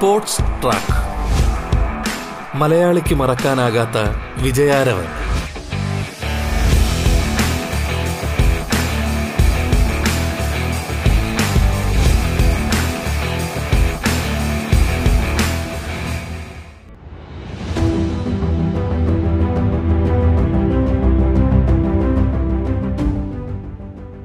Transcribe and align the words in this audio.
Sports 0.00 0.42
track 0.62 0.94
മലയാളിക്ക് 2.56 3.14
മറക്കാനാകാത്ത 3.14 3.98
വിജയാരവൻ. 4.42 5.08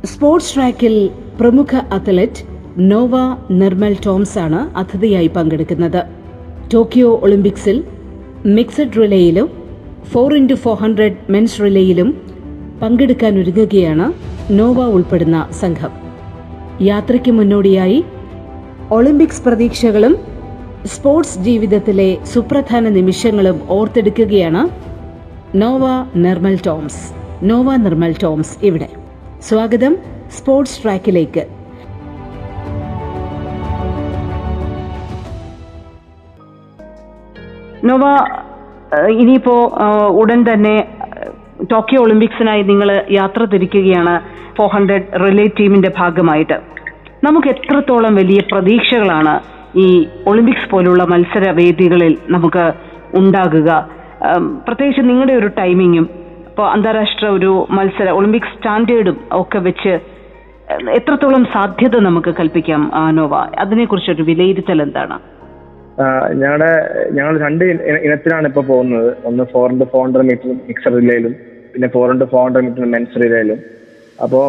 sports 0.06 0.56
ട്രാക്കിൽ 0.56 1.12
പ്രമുഖ 1.40 1.76
അത്ലറ്റ് 1.92 2.55
നോവ 2.78 3.12
നിർമ്മൽ 3.52 3.98
ടോംസ് 4.06 4.40
ആണ് 4.40 4.78
അതിഥിയായി 4.78 5.28
പങ്കെടുക്കുന്നത്. 5.28 6.04
ടോക്കിയോ 6.74 7.20
ഒളിമ്പിക്സിൽ 7.24 7.84
mixed 8.46 9.02
റിലേയിലും 9.02 9.50
four 10.12 10.36
into 10.36 10.54
four 10.54 10.76
hundred 10.76 11.16
men's 11.30 11.62
റിലേയിലും 11.62 12.22
പങ്കെടുക്കാൻ 12.82 13.40
ഒരുങ്ങുകയാണ് 13.40 14.14
നോവ 14.50 14.86
ഉൾപ്പെടുന്ന 14.86 15.48
സംഘം. 15.52 15.90
യാത്രയ്ക്ക് 16.82 17.32
മുന്നോടിയായി 17.32 18.04
ഒളിമ്പിക്സ് 18.92 19.42
പ്രതീക്ഷകളും 19.42 20.18
സ്പോർട്സ് 20.86 21.40
ജീവിതത്തിലെ 21.40 22.18
സുപ്രധാന 22.24 22.90
നിമിഷങ്ങളും 22.90 23.62
ഓർത്തെടുക്കുകയാണ് 23.70 24.70
നോവ 25.56 25.82
നിർമ്മൽ 26.16 26.60
ടോംസ്. 26.66 27.14
നോവ 27.44 27.76
നിർമ്മൽ 27.76 28.16
ടോംസ് 28.24 28.66
ഇവിടെ. 28.66 28.90
സ്വാഗതം 29.42 29.98
സ്പോർട്സ് 30.32 30.84
ട്രാക്കിലേക്ക്. 30.84 31.55
നോവ 37.88 38.06
ഇനിയിപ്പോ 39.22 39.56
ഉടൻ 40.22 40.40
തന്നെ 40.50 40.76
ടോക്കിയോ 41.72 42.00
ഒളിമ്പിക്സിനായി 42.02 42.64
നിങ്ങൾ 42.70 42.90
യാത്ര 43.12 43.42
തിരിക്കുകയാണ് 43.44 44.16
ഫോർ 44.58 44.68
ഹൺഡ്രഡ് 44.76 45.08
റിലേ 45.24 45.46
ടീമിന്റെ 45.60 45.92
ഭാഗമായിട്ട്. 45.98 46.58
നമുക്ക് 47.24 47.48
എത്രത്തോളം 47.48 48.16
വലിയ 48.16 48.40
പ്രതീക്ഷകളാണ് 48.52 49.36
ഈ 49.84 49.88
ഒളിമ്പിക്സ് 50.28 50.70
പോലുള്ള 50.72 51.04
മത്സര 51.04 51.46
വേദികളിൽ 51.60 52.14
നമുക്ക് 52.30 52.66
ഉണ്ടാകുക? 53.20 53.70
പ്രത്യേകിച്ച് 54.68 55.02
നിങ്ങളുടെ 55.10 55.34
ഒരു 55.34 55.50
ടൈമിങ്ങും 55.60 56.06
ഇപ്പോൾ 56.50 56.68
അന്താരാഷ്ട്ര 56.72 57.26
ഒരു 57.38 57.52
മത്സര 57.78 58.10
ഒളിമ്പിക്സ് 58.10 58.54
സ്റ്റാൻഡേർഡും 58.58 59.18
ഒക്കെ 59.42 59.60
വെച്ച് 59.68 59.94
എത്രത്തോളം 60.98 61.44
സാധ്യത 61.54 61.96
നമുക്ക് 62.08 62.32
കൽപ്പിക്കാം 62.40 62.84
നോവ? 63.18 63.34
അതിനെക്കുറിച്ചൊരു 63.64 64.24
വിലയിരുത്തൽ 64.30 64.80
എന്താണ്? 64.82 65.18
ഞങ്ങളുടെ 66.40 66.72
ഞങ്ങൾ 67.18 67.34
രണ്ട് 67.46 67.64
ഇനത്തിലാണ് 68.06 68.48
ഇപ്പൊ 68.52 68.62
പോകുന്നത്. 68.72 69.10
ഒന്ന് 69.30 69.44
four 69.54 69.68
into 69.74 69.86
four 69.92 70.02
hundred 70.06 70.28
meter 70.30 70.50
mixer 70.70 70.94
റിലേയിലും 71.00 71.34
പിന്നെ 71.74 71.88
four 71.96 72.08
into 72.14 72.26
four 72.34 72.42
hundred 72.46 72.66
meter 72.68 72.86
men's 72.96 73.22
റിലേയിലും 73.24 73.60
അപ്പോൾ 74.26 74.44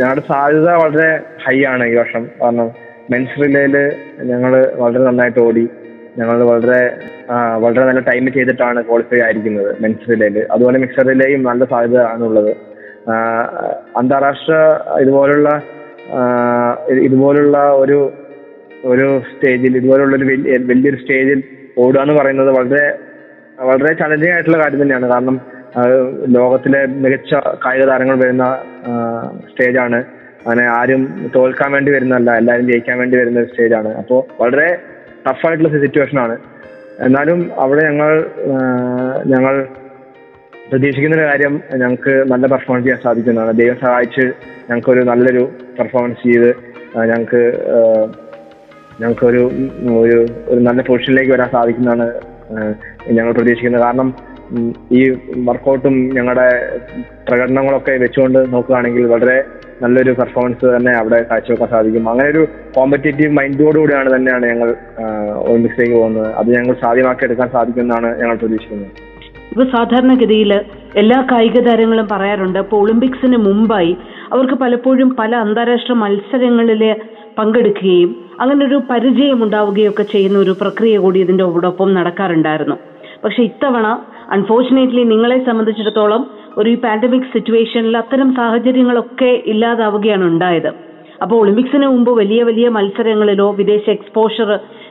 ഞങ്ങളുടെ 0.00 0.24
സാധ്യത 0.30 0.68
വളരെ 0.82 1.08
ഹൈ 1.44 1.56
ആണ് 1.72 1.84
ഈ 1.92 1.94
വർഷം. 2.00 2.24
കാരണം 2.40 2.68
മെൻസ് 3.12 3.38
റിലേയിൽ 3.42 3.76
ഞങ്ങൾ 4.30 4.52
വളരെ 4.82 5.02
നന്നായിട്ട് 5.08 5.40
ഓടി. 5.46 5.64
ഞങ്ങൾ 6.18 6.38
വളരെ 6.50 6.80
വളരെ 7.64 7.84
നല്ല 7.88 8.00
ടൈം 8.08 8.24
ചെയ്തിട്ടാണ് 8.36 8.80
ക്വാളിഫൈ 8.88 9.20
ആയിരിക്കുന്നത് 9.26 9.70
മെൻസ് 9.82 10.08
റിലേയിൽ 10.12 10.36
അതുപോലെ 10.54 10.78
മിക്സർ 10.84 11.06
റിലേയും 11.10 11.42
നല്ല 11.50 11.64
സാധ്യത 11.72 12.00
ആണുള്ളത്. 12.12 12.52
അന്താരാഷ്ട്ര 14.00 14.54
ഇതുപോലുള്ള 15.04 15.48
ഇതുപോലുള്ള 17.06 17.58
ഒരു 17.82 17.98
ഒരു 18.90 19.22
സ്റ്റേജിൽ 19.30 19.76
ഇതുപോലുള്ള 19.76 20.14
ഒരു 20.16 20.24
വലിയ 20.24 20.56
വലിയൊരു 20.70 20.98
സ്റ്റേജിൽ 21.02 21.42
ഓടുക 21.78 22.00
എന്ന് 22.00 22.14
പറയുന്നത് 22.14 22.50
വളരെ 22.58 22.84
വളരെ 23.68 23.92
ചലഞ്ചിങ് 23.94 24.32
ആയിട്ടുള്ള 24.32 24.58
കാര്യം 24.62 24.82
തന്നെയാണ്. 24.82 25.06
കാരണം 25.12 25.36
ലോകത്തിലെ 26.36 26.80
മികച്ച 26.86 27.34
കായിക 27.64 27.84
താരങ്ങൾ 27.90 28.16
വരുന്ന 28.22 28.46
സ്റ്റേജാണ്. 29.50 29.98
അങ്ങനെ 30.44 30.64
ആരും 30.78 31.30
തോൽക്കാൻ 31.34 31.72
വേണ്ടി 31.72 31.90
വരുന്നതല്ല 31.92 32.30
എല്ലാവരും 32.40 32.66
ജയിക്കാൻ 32.70 32.98
വേണ്ടി 32.98 33.16
വരുന്ന 33.16 33.40
ഒരു 33.40 33.50
സ്റ്റേജാണ്. 33.52 33.90
അപ്പോൾ 34.00 34.20
വളരെ 34.40 34.68
ടഫായിട്ടുള്ള 35.26 35.70
സിറ്റുവേഷൻ 35.74 36.18
ആണ്. 36.24 36.36
എന്നാലും 37.06 37.38
അവിടെ 37.58 37.82
ഞങ്ങൾ 37.90 38.12
ഞങ്ങൾ 39.34 39.54
പ്രതീക്ഷിക്കുന്ന 40.70 41.16
ഒരു 41.16 41.26
കാര്യം 41.28 41.54
ഞങ്ങൾക്ക് 41.80 42.14
നല്ല 42.32 42.46
പെർഫോമൻസ് 42.46 42.84
ചെയ്യാൻ 42.84 43.00
സാധിക്കുന്നതാണ്. 43.06 43.52
ദൈവം 43.60 43.78
സഹായിച്ച് 43.84 44.26
ഞങ്ങൾക്കൊരു 44.68 45.00
നല്ലൊരു 45.10 45.44
പെർഫോമൻസ് 45.78 46.22
ചെയ്ത് 46.26 46.50
ഞങ്ങൾക്ക് 47.10 47.42
ഞങ്ങൾക്കൊരു 49.00 49.42
ഒരു 50.02 50.18
ഒരു 50.52 50.60
നല്ല 50.68 50.80
പൊസിഷനിലേക്ക് 50.88 51.32
വരാൻ 51.34 51.48
സാധിക്കുന്നതാണ് 51.56 52.06
ഞങ്ങൾ 53.16 53.32
പ്രതീക്ഷിക്കുന്നത്. 53.32 53.84
കാരണം 53.86 54.08
ഈ 54.98 55.00
വർക്കൗട്ടും 55.48 55.94
ഞങ്ങളുടെ 56.16 56.46
പ്രകടനങ്ങളൊക്കെ 57.28 57.92
വെച്ചുകൊണ്ട് 58.04 58.40
നോക്കുകയാണെങ്കിൽ 58.54 59.04
വളരെ 59.14 59.36
നല്ലൊരു 59.82 60.12
പെർഫോമൻസ് 60.18 60.66
തന്നെ 60.74 60.92
അവിടെ 60.98 61.18
കാഴ്ചവെക്കാൻ 61.30 61.68
സാധിക്കും. 61.74 62.08
അങ്ങനെ 62.10 62.28
ഒരു 62.34 62.42
കോമ്പറ്റേറ്റീവ് 62.74 63.36
മൈൻഡോടുകൂടിയാണ് 63.38 64.10
തന്നെയാണ് 64.16 64.44
ഞങ്ങൾ 64.52 64.68
ഒളിമ്പിക്സിലേക്ക് 65.46 65.94
പോകുന്നത്. 65.94 66.28
അത് 66.40 66.48
ഞങ്ങൾ 66.56 66.74
സാധ്യമാക്കി 66.84 67.24
എടുക്കാൻ 67.28 67.48
സാധിക്കുമെന്നാണ് 67.56 68.10
ഞങ്ങൾ 68.20 68.36
പ്രതീക്ഷിക്കുന്നത്. 68.42 68.92
ഇപ്പൊ 69.52 69.64
സാധാരണഗതിയിൽ 69.76 70.52
എല്ലാ 71.00 71.18
കായിക 71.30 71.58
താരങ്ങളും 71.66 72.06
പറയാറുണ്ട് 72.12 72.58
അപ്പോൾ 72.58 72.78
ഒളിമ്പിക്സിന് 72.82 73.38
മുമ്പായി 73.46 73.92
അവർക്ക് 74.32 74.54
പലപ്പോഴും 74.54 75.16
പല 75.18 75.32
അന്താരാഷ്ട്ര 75.36 75.94
മത്സരങ്ങളിൽ 76.02 76.82
പങ്കെടുക്കുകയും 77.38 78.10
അങ്ങനെ 78.42 78.62
ഒരു 78.66 78.78
പരിചയം 78.90 79.44
ഉണ്ടാവുകയൊക്കെ 79.44 80.02
ചെയ്യുന്ന 80.02 80.38
ഒരു 80.38 80.52
പ്രക്രിയ 80.60 80.98
കൂടി 80.98 81.18
ഇതിന്റെ 81.18 81.44
ഒപ്പം 81.44 81.94
നടക്കാറുണ്ടായിരുന്നു. 81.94 82.76
പക്ഷെ 83.24 83.42
ഇത്തവണ 83.42 83.86
അൺഫോർച്ചുനേറ്റ്ലി 84.30 85.02
നിങ്ങളെ 85.04 85.38
സംബന്ധിച്ചിടത്തോളം 85.44 86.22
ഒരു 86.58 86.70
ഈ 86.70 86.76
പാൻഡമിക് 86.84 87.28
സിറ്റുവേഷനിൽ 87.34 87.94
അത്തരം 87.96 88.34
സാഹചര്യങ്ങളൊക്കെ 88.34 89.30
ഇല്ലാതാവുകയാണ് 89.52 90.24
ഉണ്ടായത്. 90.24 90.70
അപ്പോൾ 91.22 91.36
ഒളിമ്പിക്സിന് 91.40 91.86
മുമ്പ് 91.86 92.10
വലിയ 92.20 92.42
വലിയ 92.42 92.68
മത്സരങ്ങളിലോ 92.68 93.48
വിദേശ 93.58 93.84
എക്സ്പോഷർ 93.90 94.48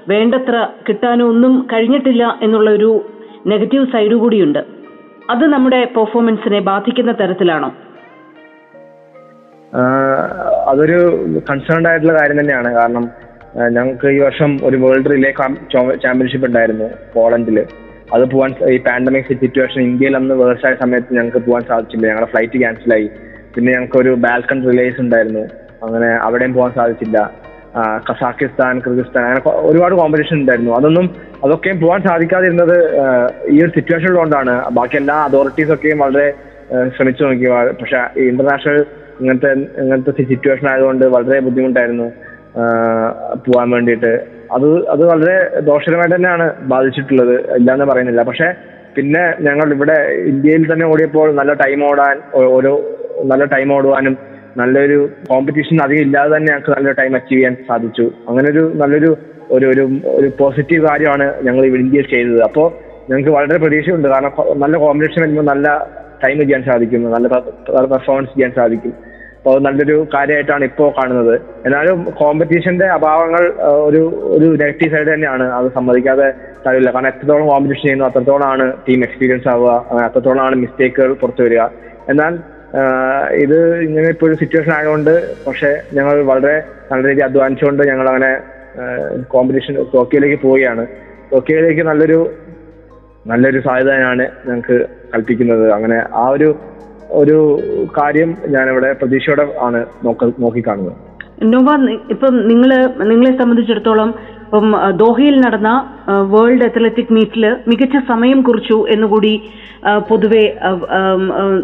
വേണ്ടത്ര 0.07 0.68
കിട്ടാനോ 0.88 1.25
ഒന്നും 1.31 1.53
കഴിഞ്ഞിട്ടില്ല 1.73 2.39
എന്നുള്ള 2.41 2.69
ഒരു 2.72 2.91
നെഗറ്റീവ് 3.51 3.85
സൈഡ് 3.94 4.13
കൂടിയുണ്ട്. 4.13 4.62
അത് 5.29 5.44
നമ്മുടെ 5.53 5.81
പെർഫോമൻസിനെ 5.97 6.59
ബാധിക്കുന്ന 6.69 7.12
തരത്തിലാണോ? 7.12 7.69
അതൊരു 10.72 11.00
കൺസേൺഡ് 11.50 11.89
ആയിട്ടുള്ള 11.89 12.13
കാര്യം 12.19 12.39
തന്നെയാണ്. 12.39 12.72
കാരണം 12.73 13.06
ഞങ്ങൾക്ക് 13.75 14.07
ഈ 14.07 14.19
വർഷം 14.19 14.51
ഒരു 14.67 14.78
വേൾഡ് 14.84 15.09
റിലേ 15.12 15.31
ചാമ്പ്യൻഷിപ്പ് 16.03 16.47
ഉണ്ടായിരുന്നു 16.47 16.88
പോളണ്ടിൽ. 17.16 17.57
അത് 18.16 18.23
പോവാൻ 18.31 18.51
ഈ 18.73 18.78
പാൻഡമിക് 18.85 19.28
സിറ്റുവേഷൻ 19.44 19.81
ഇന്ത്യയിൽ 19.81 20.16
അന്ന് 20.19 20.35
വേഴ്സായ 20.41 20.72
ആയ 20.72 20.78
സമയത്ത് 20.84 21.16
ഞങ്ങൾക്ക് 21.17 21.41
പോകാൻ 21.47 21.63
സാധിച്ചില്ല. 21.72 22.07
ഞങ്ങളുടെ 22.07 22.29
ഫ്ലൈറ്റ് 22.31 22.59
ക്യാൻസലായി 22.62 23.07
പിന്നെ 23.56 23.69
ഞങ്ങൾക്ക് 23.73 23.97
ഒരു 23.97 24.12
ബാൽക്കൺ 24.25 24.59
റിലേസ് 24.69 25.00
ഉണ്ടായിരുന്നു. 25.01 25.44
അങ്ങനെ 25.85 26.09
അവിടെയും 26.28 26.53
പോകാൻ 26.53 26.72
സാധിച്ചില്ല. 26.79 27.17
കസാക്കിസ്ഥാൻ 28.07 28.79
കിർഗിസ്ഥാൻ 28.85 29.23
അങ്ങനെ 29.25 29.41
ഒരുപാട് 29.69 29.94
കോമ്പറ്റീഷൻ 29.95 30.35
ഉണ്ടായിരുന്നു. 30.41 30.72
അതൊന്നും 30.79 31.06
അതൊക്കെയും 31.45 31.78
പോകാൻ 31.83 32.01
സാധിക്കാതിരുന്നത് 32.09 32.78
ഈ 33.53 33.57
ഒരു 33.63 33.72
സിറ്റുവേഷൻ 33.78 34.07
ഉള്ളതുകൊണ്ടാണ്. 34.07 34.56
ബാക്കി 34.78 34.97
എല്ലാ 35.01 35.16
അതോറിറ്റീസ് 35.28 35.72
ഒക്കെയും 35.75 36.01
വളരെ 36.06 36.28
ശ്രമിച്ചു 36.95 37.23
നോക്കി. 37.23 37.47
പക്ഷെ 37.81 38.01
ഇന്റർനാഷണൽ 38.31 38.81
ഇങ്ങനത്തെ 39.22 39.51
ഇങ്ങനത്തെ 39.83 40.12
സിറ്റുവേഷൻ 40.33 40.68
ആയതുകൊണ്ട് 40.72 41.06
വളരെ 41.16 41.39
ബുദ്ധിമുട്ടായിരുന്നു. 41.47 42.07
പോകാൻ 43.45 43.69
വേണ്ടിയിട്ട്. 43.69 44.12
അത് 44.51 44.88
അത് 44.88 45.03
വളരെ 45.06 45.59
ദോഷകരമായിട്ട് 45.59 46.16
തന്നെയാണ് 46.16 46.53
ബാധിച്ചിട്ടുള്ളത്. 46.62 47.56
ഇല്ലാന്ന് 47.56 47.85
പറയുന്നില്ല. 47.85 48.23
പക്ഷെ 48.23 48.53
പിന്നെ 48.95 49.34
ഞങ്ങൾ 49.41 49.73
ഇവിടെ 49.73 49.95
ഇന്ത്യയിൽ 50.31 50.73
തന്നെ 50.73 50.85
ഓടിയപ്പോൾ 50.85 51.35
നല്ല 51.35 51.53
ടൈം 51.53 51.84
ഓടാൻ 51.89 52.17
ഓരോ 52.34 52.73
നല്ല 53.31 53.45
ടൈം 53.45 53.74
ഓടുവാനും 53.74 54.18
നല്ലൊരു 54.57 55.09
കോമ്പറ്റീഷൻ 55.30 55.77
അധികം 55.83 56.01
ഇല്ലാതെ 56.01 56.38
തന്നെ 56.38 56.51
ഞങ്ങൾക്ക് 56.51 56.71
നല്ലൊരു 56.71 56.95
ടൈം 57.01 57.15
അച്ചീവ് 57.15 57.39
ചെയ്യാൻ 57.39 57.56
സാധിച്ചു. 57.68 58.12
അങ്ങനെ 58.30 58.50
ഒരു 58.51 58.71
നല്ലൊരു 58.75 59.18
ഒരു 59.51 59.65
ഒരു 59.65 59.83
ഒരു 60.06 60.31
പോസിറ്റീവ് 60.39 60.88
കാര്യമാണ് 60.88 61.33
ഞങ്ങൾ 61.44 61.65
ഇവിടെ 61.65 61.81
ഇന്ത്യയിൽ 61.81 62.07
ചെയ്തത്. 62.09 62.42
അപ്പോൾ 62.42 62.68
ഞങ്ങൾക്ക് 63.09 63.30
വളരെ 63.30 63.59
പ്രതീക്ഷയുണ്ട്. 63.59 64.07
കാരണം 64.07 64.59
നല്ല 64.59 64.77
കോമ്പറ്റീഷൻ 64.77 65.21
വരുമ്പോൾ 65.21 65.44
നല്ല 65.44 65.68
ടൈം 66.24 66.39
ചെയ്യാൻ 66.39 66.63
സാധിക്കും. 66.63 67.12
നല്ല 67.12 67.27
പെർഫോമൻസ് 67.94 68.33
ചെയ്യാൻ 68.33 68.51
സാധിക്കും. 68.59 69.11
അപ്പോൾ 69.41 69.59
നല്ലൊരു 69.65 69.95
കാര്യമായിട്ടാണ് 70.13 70.63
ഇപ്പോൾ 70.69 70.89
കാണുന്നത്. 70.97 71.35
എന്നാലും 71.65 71.99
കോമ്പറ്റീഷന്റെ 72.19 72.88
അഭാവങ്ങൾ 72.95 73.43
ഒരു 73.88 74.01
ഒരു 74.35 74.47
നെഗറ്റീവ് 74.61 74.91
സൈഡ് 74.93 75.09
തന്നെയാണ്. 75.13 75.45
അത് 75.59 75.67
സമ്മതിക്കാതെ 75.77 76.27
തരില്ല 76.65 76.89
കാരണം 76.95 77.09
എത്രത്തോളം 77.11 77.47
കോമ്പറ്റീഷൻ 77.51 77.85
ചെയ്യുന്നു 77.85 78.05
അത്രത്തോളമാണ് 78.09 78.65
ടീം 78.88 78.99
എക്സ്പീരിയൻസ് 79.07 79.49
ആവുക 79.53 79.71
അത്രത്തോളം 79.71 80.03
അത്രത്തോളമാണ് 80.07 80.55
മിസ്റ്റേക്കുകൾ 80.63 81.13
പുറത്തു 81.21 81.43
വരിക. 81.45 81.63
എന്നാൽ 82.13 82.33
ഇത് 83.43 83.57
ഇങ്ങനെ 83.88 84.07
ഇപ്പോൾ 84.13 84.27
ഒരു 84.29 84.35
സിറ്റുവേഷൻ 84.41 84.73
ആയതുകൊണ്ട് 84.77 85.13
പക്ഷേ 85.47 85.71
ഞങ്ങൾ 85.97 86.15
വളരെ 86.31 86.55
നല്ല 86.91 87.01
രീതിയിൽ 87.07 87.25
അധ്വാനിച്ചുകൊണ്ട് 87.29 87.83
ഞങ്ങൾ 87.91 88.07
അങ്ങനെ 88.11 88.31
കോമ്പറ്റീഷൻ 89.33 89.73
ടോക്കിയോയിലേക്ക് 89.95 90.39
പോവുകയാണ്. 90.45 90.85
ടോക്കിയോയിലേക്ക് 91.31 91.85
നല്ലൊരു 91.91 92.19
നല്ലൊരു 93.31 93.59
സാധ്യതയാണ് 93.69 94.27
ഞങ്ങൾക്ക് 94.47 94.77
കൽപ്പിക്കുന്നത്. 95.13 95.65
അങ്ങനെ 95.77 95.97
ആ 96.21 96.25
ഒരു 96.35 96.49
ഒരു 97.19 97.38
കാര്യം 97.98 98.30
ഞാനിവിടെ 98.50 98.90
പ്രതീക്ഷയോടെ 98.94 99.46
ആണ് 99.62 99.80
നോക്ക 100.06 100.31
നോക്കിക്കാണുന്നത്. 100.40 100.98
നോവ 101.54 101.69
ഇപ്പം 102.13 102.34
നിങ്ങൾ 102.48 102.72
നിങ്ങളെ 103.12 103.31
സംബന്ധിച്ചിടത്തോളം 103.42 104.10
ഇപ്പം 104.44 104.68
ദോഹയിൽ 105.02 105.36
നടന്ന 105.42 105.69
വേൾഡ് 106.34 106.66
അത്ലറ്റിക് 106.68 107.13
മീറ്റിൽ 107.18 107.44
മികച്ച 107.68 107.98
സമയം 108.08 108.40
കുറിച്ചു 108.42 108.78
എന്നുകൂടി 108.94 109.34
പൊതുവെ 110.10 110.44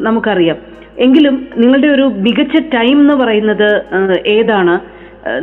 നമുക്കറിയാം. 0.08 0.58
എങ്കിലും 1.06 1.36
നിങ്ങളുടെ 1.58 1.88
ഒരു 1.88 2.06
മികച്ച 2.28 2.58
ടൈം 2.76 2.96
എന്ന് 3.04 3.16
പറയുന്നത് 3.24 3.70
ഏതാണ്? 4.36 4.76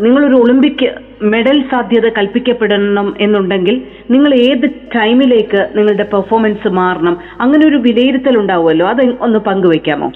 നിങ്ങളൊരു 0.02 0.34
ഒളിമ്പിക് 0.34 0.86
മെഡൽ 1.22 1.58
സാധ്യത 1.70 2.06
കൽപ്പിക്കപ്പെടണം 2.08 3.08
എന്നുണ്ടെങ്കിൽ 3.20 3.76
നിങ്ങൾ 4.10 4.34
ഏത് 4.34 4.66
ടൈമിലേക്ക് 4.96 5.60
നിങ്ങളുടെ 5.76 6.06
പെർഫോമൻസ് 6.12 6.69
മാറണം? 6.69 7.16
അങ്ങനെ 7.40 7.64
ഒരു 7.69 7.76
വിലയിരുത്തൽ 7.76 8.36
ഉണ്ടാവുമല്ലോ. 8.38 8.86
അത് 8.88 9.02
ഒന്ന് 9.26 9.38
പങ്കുവെക്കാമോ 9.38 10.10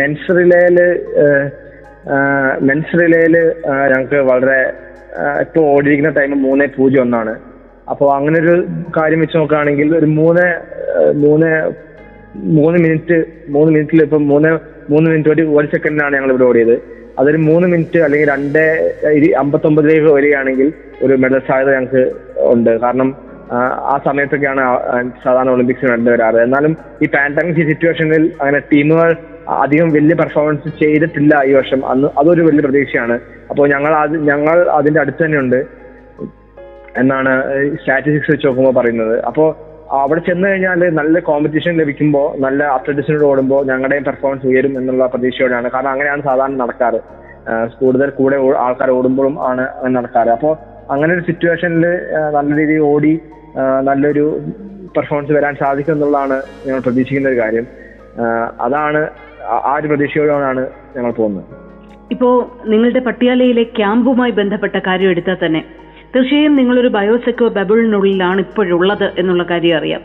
മെൻസ് 0.00 0.28
റിലേയിൽ 0.36 0.78
മെൻസ് 2.62 2.94
റിലേയിൽ 3.00 3.34
ഞങ്ങൾക്ക് 3.90 4.20
വളരെ 4.30 4.60
ഇപ്പോൾ 5.40 5.64
ഓടിയിരിക്കുന്ന 5.72 6.12
ടൈം 6.18 6.30
മൂന്ന് 6.42 6.64
പൂജ്യം 6.76 7.02
ഒന്നാണ്. 7.02 7.34
അപ്പോൾ 7.90 8.08
അങ്ങനെ 8.16 8.36
ഒരു 8.44 8.54
കാര്യം 8.96 9.20
വെച്ച് 9.20 9.36
നോക്കുകയാണെങ്കിൽ 9.38 9.88
ഒരു 9.96 10.06
മൂന്ന് 10.06 10.46
മൂന്ന് 11.24 11.50
മൂന്ന് 12.58 12.78
മിനിറ്റ് 12.84 13.18
മൂന്ന് 13.54 13.70
മിനിറ്റിൽ 13.74 14.02
ഇപ്പം 14.02 14.28
മൂന്ന് 14.28 14.50
മൂന്ന് 14.90 15.06
മിനിറ്റ് 15.10 15.30
ഒരു 15.30 15.42
ഒരു 15.58 15.66
സെക്കൻഡിനാണ് 15.66 16.16
ഞങ്ങൾ 16.16 16.30
ഇവിടെ 16.30 16.44
ഓടിയത്. 16.44 16.76
അതൊരു 17.18 17.36
മൂന്ന് 17.36 17.68
മിനിറ്റ് 17.68 17.98
അല്ലെങ്കിൽ 17.98 18.30
രണ്ട് 18.30 18.58
അമ്പത്തി 19.06 19.30
അമ്പത്തൊമ്പതിലേക്ക് 19.30 20.12
വരികയാണെങ്കിൽ 20.12 20.72
ഒരു 21.02 21.14
മെഡൽ 21.14 21.42
സാധ്യത 21.48 21.74
ഞങ്ങൾക്ക് 21.74 22.12
ഉണ്ട്. 22.38 22.80
കാരണം 22.80 23.32
ആ, 23.52 24.00
സമയത്തൊക്കെയാണ് 24.04 24.60
സാധാരണ 25.24 25.50
ഒളിമ്പിക്സ് 25.50 25.86
കണ്ടു 25.86 26.10
വരാറ്. 26.10 26.36
എന്നാലും 26.36 26.76
ഈ 27.02 27.06
പാൻഡമിക് 27.06 27.68
സിറ്റുവേഷനിൽ 27.68 28.32
അങ്ങനെ 28.40 28.58
ടീമുകൾ 28.58 29.16
അധികം 29.48 29.92
വലിയ 29.92 30.14
പെർഫോമൻസ് 30.14 30.82
ചെയ്തിട്ടില്ല 30.82 31.42
ഈ 31.44 31.52
വർഷം. 31.52 31.86
അന്ന് 31.86 32.08
അതൊരു 32.18 32.42
വലിയ 32.42 32.60
പ്രതീക്ഷയാണ്. 32.60 33.20
അപ്പോൾ 33.50 33.68
ഞങ്ങൾ 33.68 33.94
അത് 33.94 34.28
ഞങ്ങൾ 34.28 34.70
അതിന്റെ 34.70 35.00
അടുത്ത് 35.00 35.24
തന്നെയുണ്ട് 35.24 35.66
എന്നാണ് 36.96 37.42
സ്റ്റാറ്റിസ്റ്റിക്സ് 37.74 38.30
വെച്ച് 38.30 38.46
നോക്കുമ്പോൾ 38.46 38.74
പറയുന്നത്. 38.74 39.24
അപ്പോൾ 39.24 39.71
അവിടെ 40.00 40.20
ചെന്ന് 40.26 40.46
കഴിഞ്ഞാൽ 40.50 40.82
നല്ല 40.98 41.16
കോമ്പറ്റീഷൻ 41.28 41.72
ലഭിക്കുമ്പോൾ 41.80 42.26
നല്ല 42.44 42.60
അത്ലറ്റിക്സിനോട് 42.76 43.24
ഓടുമ്പോൾ 43.30 43.60
ഞങ്ങളുടെയും 43.70 44.04
പെർഫോമൻസ് 44.08 44.46
ഉയരും 44.50 44.72
എന്നുള്ള 44.80 45.06
പ്രതീക്ഷയോടെയാണ്. 45.12 45.68
കാരണം 45.74 45.90
അങ്ങനെയാണ് 45.94 46.22
സാധാരണ 46.28 46.56
നടക്കാറ്. 46.62 47.00
കൂടുതൽ 47.80 48.08
കൂടെ 48.18 48.36
ആൾക്കാർ 48.64 48.90
ഓടുമ്പോഴും 48.98 49.34
ആണ് 49.48 49.64
നടക്കാറ്. 49.96 50.30
അപ്പോൾ 50.36 50.52
അങ്ങനെ 50.92 51.10
ഒരു 51.16 51.24
സിറ്റുവേഷനിൽ 51.28 51.84
നല്ല 52.36 52.50
രീതിയിൽ 52.60 52.84
ഓടി 52.92 53.12
നല്ലൊരു 53.88 54.24
പെർഫോമൻസ് 54.96 55.32
വരാൻ 55.38 55.54
സാധിക്കും 55.62 55.94
എന്നുള്ളതാണ് 55.96 56.36
ഞങ്ങൾ 56.66 56.80
പ്രതീക്ഷിക്കുന്ന 56.86 57.32
ഒരു 57.32 57.40
കാര്യം. 57.42 57.66
അതാണ് 58.66 59.02
ആ 59.70 59.74
ഒരു 59.80 59.86
പ്രതീക്ഷയോടാണ് 59.92 60.64
ഞങ്ങൾ 60.96 61.12
പോകുന്നത്. 61.20 61.46
ഇപ്പോ 62.14 62.28
നിങ്ങളുടെ 62.72 63.00
പട്ടിയാലയിലെ 63.06 63.64
ക്യാമ്പുമായി 63.78 64.32
ബന്ധപ്പെട്ട 64.40 64.76
കാര്യം 64.88 65.10
എടുത്താൽ 65.14 65.38
തന്നെ 65.44 65.62
തീർച്ചയായും 66.14 66.56
നിങ്ങളൊരു 66.56 66.88
ബയോസെക്യൂർ 66.88 67.50
ബബിളിനുള്ളിലാണ് 67.52 68.40
ഇപ്പോഴുള്ളത് 68.40 69.12
എന്നുള്ള 69.18 69.42
കാര്യം 69.42 69.76
അറിയാം. 69.76 70.02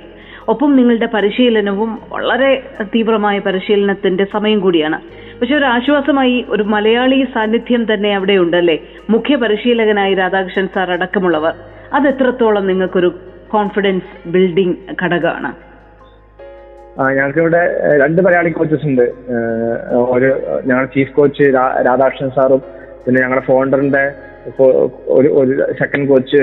ഒപ്പം 0.48 0.76
നിങ്ങളുടെ 0.76 1.08
പരിശീലനവും 1.14 2.00
വളരെ 2.12 2.52
തീവ്രമായ 2.84 3.40
പരിശീലനത്തിന്റെ 3.40 4.26
സമയം 4.34 4.60
കൂടിയാണ്. 4.60 4.98
പക്ഷെ 5.40 5.56
ഒരു 5.56 5.66
ആശ്വാസമായി 5.66 6.46
ഒരു 6.50 6.64
മലയാളി 6.64 7.28
സാന്നിധ്യം 7.34 7.94
തന്നെ 7.94 8.16
അവിടെ 8.16 8.34
ഉണ്ടല്ലേ 8.34 8.78
മുഖ്യ 9.10 9.36
പരിശീലകനായി 9.36 10.14
രാധാകൃഷ്ണൻ 10.14 10.68
സാർ 10.76 10.92
അടക്കമുള്ളവർ. 10.92 11.54
അത് 11.94 12.08
എത്രത്തോളം 12.08 12.68
നിങ്ങൾക്കൊരു 12.68 13.10
കോൺഫിഡൻസ് 13.48 14.30
ബിൽഡിംഗ് 14.30 14.78
ഘടകമാണ്? 15.04 15.52
ഞങ്ങൾക്ക് 17.18 17.40
ഇവിടെ 17.40 17.62
രണ്ട് 18.04 18.22
മലയാളി 18.22 18.50
കോച്ചസ് 18.50 18.86
ഉണ്ട്. 18.86 19.06
ഒരു 20.16 20.30
ഞങ്ങളുടെ 20.66 20.92
ചീഫ് 20.96 21.12
കോച്ച് 21.12 21.44
രാധാകൃഷ്ണൻ 21.88 22.30
സാറും 22.30 22.62
പിന്നെ 23.06 23.22
ഞങ്ങളുടെ 23.22 23.46
ഫോണ്ടറിന്റെ 23.46 24.04
ഒരു 25.18 25.30
ഒരു 25.42 25.54
second 25.80 26.08
coach 26.12 26.42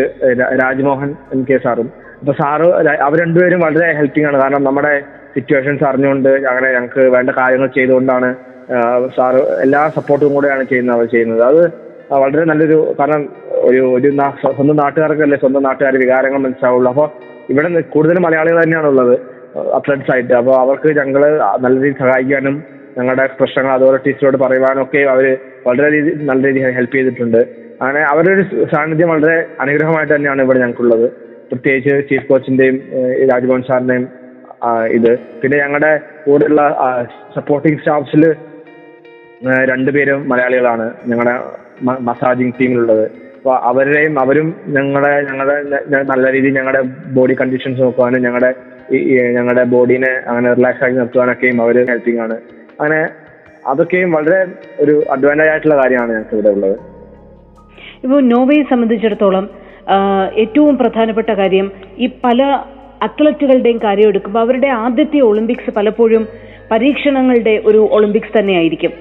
Rajmohan 0.62 1.10
M 1.34 1.42
K 1.48 1.56
സാറും. 1.64 1.88
അപ്പൊ 2.20 2.32
സാറ് 2.40 2.66
അവർ 3.06 3.16
രണ്ടുപേരും 3.24 3.60
വളരെ 3.66 3.86
ഹെൽപ്പിംഗ് 3.98 4.28
ആണ്. 4.30 4.38
കാരണം 4.42 4.62
നമ്മുടെ 4.68 4.92
സിറ്റുവേഷൻസ് 5.34 5.84
അറിഞ്ഞുകൊണ്ട് 5.90 6.28
അങ്ങനെ 6.50 6.68
ഞങ്ങൾക്ക് 6.74 7.04
വേണ്ട 7.14 7.30
കാര്യങ്ങൾ 7.38 7.68
ചെയ്തുകൊണ്ടാണ് 7.78 8.28
സാറ് 9.16 9.40
എല്ലാ 9.64 9.80
സപ്പോർട്ടും 9.96 10.34
കൂടെയാണ് 10.36 10.64
ചെയ്യുന്നത് 10.72 10.96
അവർ 10.96 11.06
ചെയ്യുന്നത്. 11.14 11.42
അത് 11.50 11.62
വളരെ 12.22 12.44
നല്ലൊരു 12.50 12.78
കാരണം 12.98 13.22
ഒരു 13.68 13.82
ഒരു 13.96 14.08
സ്വന്തം 14.56 14.76
നാട്ടുകാർക്കല്ലേ 14.82 15.38
സ്വന്തം 15.42 15.64
നാട്ടുകാർ 15.68 15.96
വികാരങ്ങൾ 16.02 16.40
മനസ്സിലാവുള്ളൂ. 16.46 16.90
അപ്പോൾ 16.94 17.08
ഇവിടെ 17.52 17.82
കൂടുതൽ 17.94 18.18
മലയാളികൾ 18.26 18.58
തന്നെയാണ് 18.62 18.88
ഉള്ളത് 18.92 19.14
അത്ലറ്റ്സ് 19.78 20.12
ആയിട്ട്. 20.14 20.32
അപ്പോൾ 20.40 20.54
അവർക്ക് 20.62 20.88
ഞങ്ങൾ 21.00 21.22
നല്ല 21.64 21.74
രീതിയിൽ 21.80 21.98
സഹായിക്കാനും 22.04 22.56
ഞങ്ങളുടെ 22.96 23.24
പ്രശ്നങ്ങൾ 23.40 23.72
അതോറിറ്റീസിനോട് 23.76 24.36
പറയുവാനും 24.44 24.82
ഒക്കെ 24.86 25.00
അവർ 25.12 25.26
വളരെ 25.66 25.88
രീതി 25.94 26.10
നല്ല 26.30 26.40
രീതിയിൽ 26.48 26.74
ഹെൽപ്പ് 26.78 26.96
ചെയ്തിട്ടുണ്ട്. 26.96 27.40
അങ്ങനെ 27.80 28.02
അവരുടെ 28.12 28.42
സാന്നിധ്യം 28.72 29.08
വളരെ 29.12 29.36
അനുഗ്രഹമായിട്ട് 29.62 30.12
തന്നെയാണ് 30.14 30.42
ഇവിടെ 30.46 30.58
ഞങ്ങൾക്കുള്ളത്. 30.62 31.06
പ്രത്യേകിച്ച് 31.50 31.94
ചീഫ് 32.08 32.26
കോച്ചിന്റെയും 32.28 32.76
രാജ്ഭവൻ 33.30 33.62
സാറിന്റെയും 33.68 34.04
ഇത്. 34.98 35.12
പിന്നെ 35.40 35.56
ഞങ്ങളുടെ 35.62 35.90
കൂടെയുള്ള 36.26 36.62
സപ്പോർട്ടിംഗ് 37.36 37.80
സ്റ്റാഫ്സിൽ 37.80 38.24
രണ്ടുപേരും 39.70 40.20
മലയാളികളാണ്. 40.30 40.86
ഞങ്ങളുടെ 41.10 41.34
മസാജിങ് 42.08 42.56
ടീമിലുള്ളത് 42.60 43.04
അപ്പോൾ 43.36 43.54
അവരുടെയും 43.70 44.14
അവരും 44.22 44.48
ഞങ്ങളുടെ 44.76 45.12
ഞങ്ങളുടെ 45.28 45.56
നല്ല 46.12 46.26
രീതിയിൽ 46.34 46.54
ഞങ്ങളുടെ 46.58 46.82
ബോഡി 47.16 47.34
കണ്ടീഷൻസ് 47.40 47.82
നോക്കുവാനും 47.84 48.22
ഞങ്ങളുടെ 48.26 48.50
ഞങ്ങളുടെ 49.36 49.64
ബോഡീനെ 49.74 50.12
അങ്ങനെ 50.30 50.48
റിലാക്സ് 50.58 50.82
ആക്കി 50.84 50.96
നിർത്തുവാനൊക്കെയും 51.00 51.58
അവർ 51.64 51.76
ഹെൽപ്പിംഗ് 51.90 52.22
ആണ്. 52.24 52.36
അങ്ങനെ 52.80 53.00
അതൊക്കെയും 53.72 54.10
വളരെ 54.16 54.40
ഒരു 54.84 54.94
അഡ്വാന്റേജ് 55.14 55.50
ആയിട്ടുള്ള 55.52 55.76
കാര്യമാണ് 55.82 56.12
ഞങ്ങൾക്ക് 56.14 56.36
ഇവിടെ 56.38 56.52
ഉള്ളത്. 56.56 56.76
ഇപ്പോൾ 58.04 58.20
നോവയെ 58.32 58.62
സംബന്ധിച്ചിടത്തോളം 58.70 59.44
ഏറ്റവും 60.42 60.74
പ്രധാനപ്പെട്ട 60.78 61.30
കാര്യം 61.30 61.66
ഈ 61.98 62.06
പല 62.24 62.42
അത്ലറ്റുകളുടെയും 63.02 63.78
കാര്യം 63.84 64.08
എടുക്കുമ്പോൾ 64.08 64.40
അവരുടെ 64.40 64.68
ആദ്യത്തെ 64.82 65.20
ഒളിമ്പിക്സ് 65.20 65.72
പലപ്പോഴും 65.76 66.22
പരീക്ഷണങ്ങളുടെ 66.70 67.54
ഒരു 67.64 67.80
ഒളിമ്പിക്സ് 67.92 68.34
തന്നെയായിരിക്കും. 68.38 68.92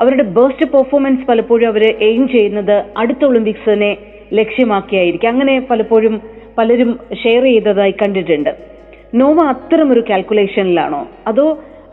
അവരുടെ 0.00 0.24
ബെസ്റ്റ് 0.36 0.66
പെർഫോമൻസ് 0.72 1.24
പലപ്പോഴും 1.28 1.66
അവർ 1.68 1.84
എയിം 2.08 2.28
ചെയ്യുന്നത് 2.28 2.76
അടുത്ത 2.96 3.22
ഒളിമ്പിക്സിനെ 3.24 3.90
ലക്ഷ്യമാക്കിയായിരിക്കും. 4.32 5.28
അങ്ങനെ 5.28 5.54
പലപ്പോഴും 5.70 6.14
പലരും 6.58 6.90
ഷെയർ 7.22 7.44
ചെയ്തതായി 7.44 7.94
കണ്ടിട്ടുണ്ട്. 8.02 8.52
നോവ 9.20 9.38
അത്തരം 9.54 9.88
ഒരു 9.92 10.02
കാൽക്കുലേഷനിലാണോ 10.10 11.02
അതോ 11.26 11.46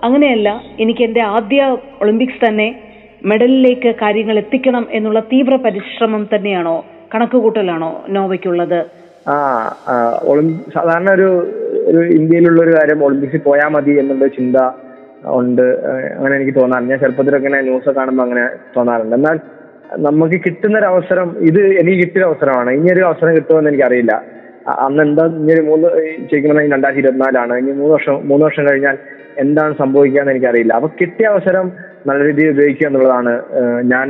അങ്ങനെയല്ല 0.03 0.49
എനിക്ക് 0.79 1.03
എന്റെ 1.03 1.21
ആദ്യ 1.35 1.61
ഒളിമ്പിക്സ് 2.01 2.41
തന്നെ 2.47 2.67
മെഡലിലേക്ക് 3.27 3.95
കാര്യങ്ങൾ 4.01 4.37
എത്തിക്കണം 4.37 4.87
എന്നുള്ള 4.91 5.19
തീവ്ര 5.19 5.55
പരിശ്രമം 5.55 6.29
തന്നെയാണോ? 6.33 6.85
കണക്കുകൂട്ടലാണോ 7.15 8.05
നോവയ്ക്കുള്ളത്? 8.09 8.79
ആ 9.31 9.35
സാധാരണ 10.75 11.09
ഒരു 11.11 11.29
ഒരു 11.89 12.01
ഇന്ത്യയിലുള്ള 12.17 12.59
ഒരു 12.63 12.73
കാര്യം 12.77 13.03
ഒളിമ്പിക്സിൽ 13.05 13.41
പോയാൽ 13.47 13.69
മതി 13.75 13.99
എന്നുള്ള 13.99 14.27
ചിന്ത 14.27 14.57
ഉണ്ട്. 15.39 15.65
അങ്ങനെ 16.17 16.35
എനിക്ക് 16.35 16.55
തോന്നാറുണ്ട്. 16.59 16.91
ഞാൻ 16.91 16.99
ചെറുപ്പത്തിലൊക്കെ 16.99 17.47
ഇങ്ങനെ 17.47 17.63
ന്യൂസ് 17.69 17.89
കാണുമ്പോൾ 17.89 18.23
അങ്ങനെ 18.23 18.45
തോന്നാറുണ്ട്. 18.75 19.15
എന്നാൽ 19.15 19.37
നമുക്ക് 19.97 20.37
കിട്ടുന്ന 20.45 20.77
ഒരു 20.77 20.85
അവസരം 20.85 21.35
ഇത് 21.39 21.61
എനിക്ക് 21.81 21.99
കിട്ടിയ 22.03 22.23
അവസരമാണ്. 22.23 22.71
ഇനി 22.71 22.89
ഒരു 22.93 23.03
അവസരം 23.09 23.35
കിട്ടുമെന്ന് 23.35 23.69
എനിക്കറിയില്ല. 23.69 24.13
അന്ന് 24.85 25.03
എന്താ 25.03 25.25
ഇനി 25.25 25.53
ഒരു 25.53 25.61
മൂന്ന് 25.61 25.87
ശരിക്കും 26.31 26.59
രണ്ടായിരത്തി 26.59 27.01
ഇരുപത്തിനാലാണ്. 27.03 27.53
ഇനി 27.57 27.71
മൂന്ന് 27.71 27.93
വർഷം 27.93 28.27
മൂന്ന് 28.29 28.45
വർഷം 28.45 28.65
കഴിഞ്ഞാൽ 28.69 28.97
എന്താണ് 29.37 29.75
സംഭവിക്കുക 29.77 30.19
എന്ന് 30.21 30.31
എനിക്കറിയില്ല. 30.31 30.73
അപ്പൊ 30.73 30.89
കിട്ടിയ 31.01 31.27
അവസരം 31.27 31.71
നല്ല 32.07 32.19
രീതിയിൽ 32.27 32.49
ഉപയോഗിക്കുക 32.55 32.87
എന്നുള്ളതാണ് 32.89 33.31
ഞാൻ 33.93 34.07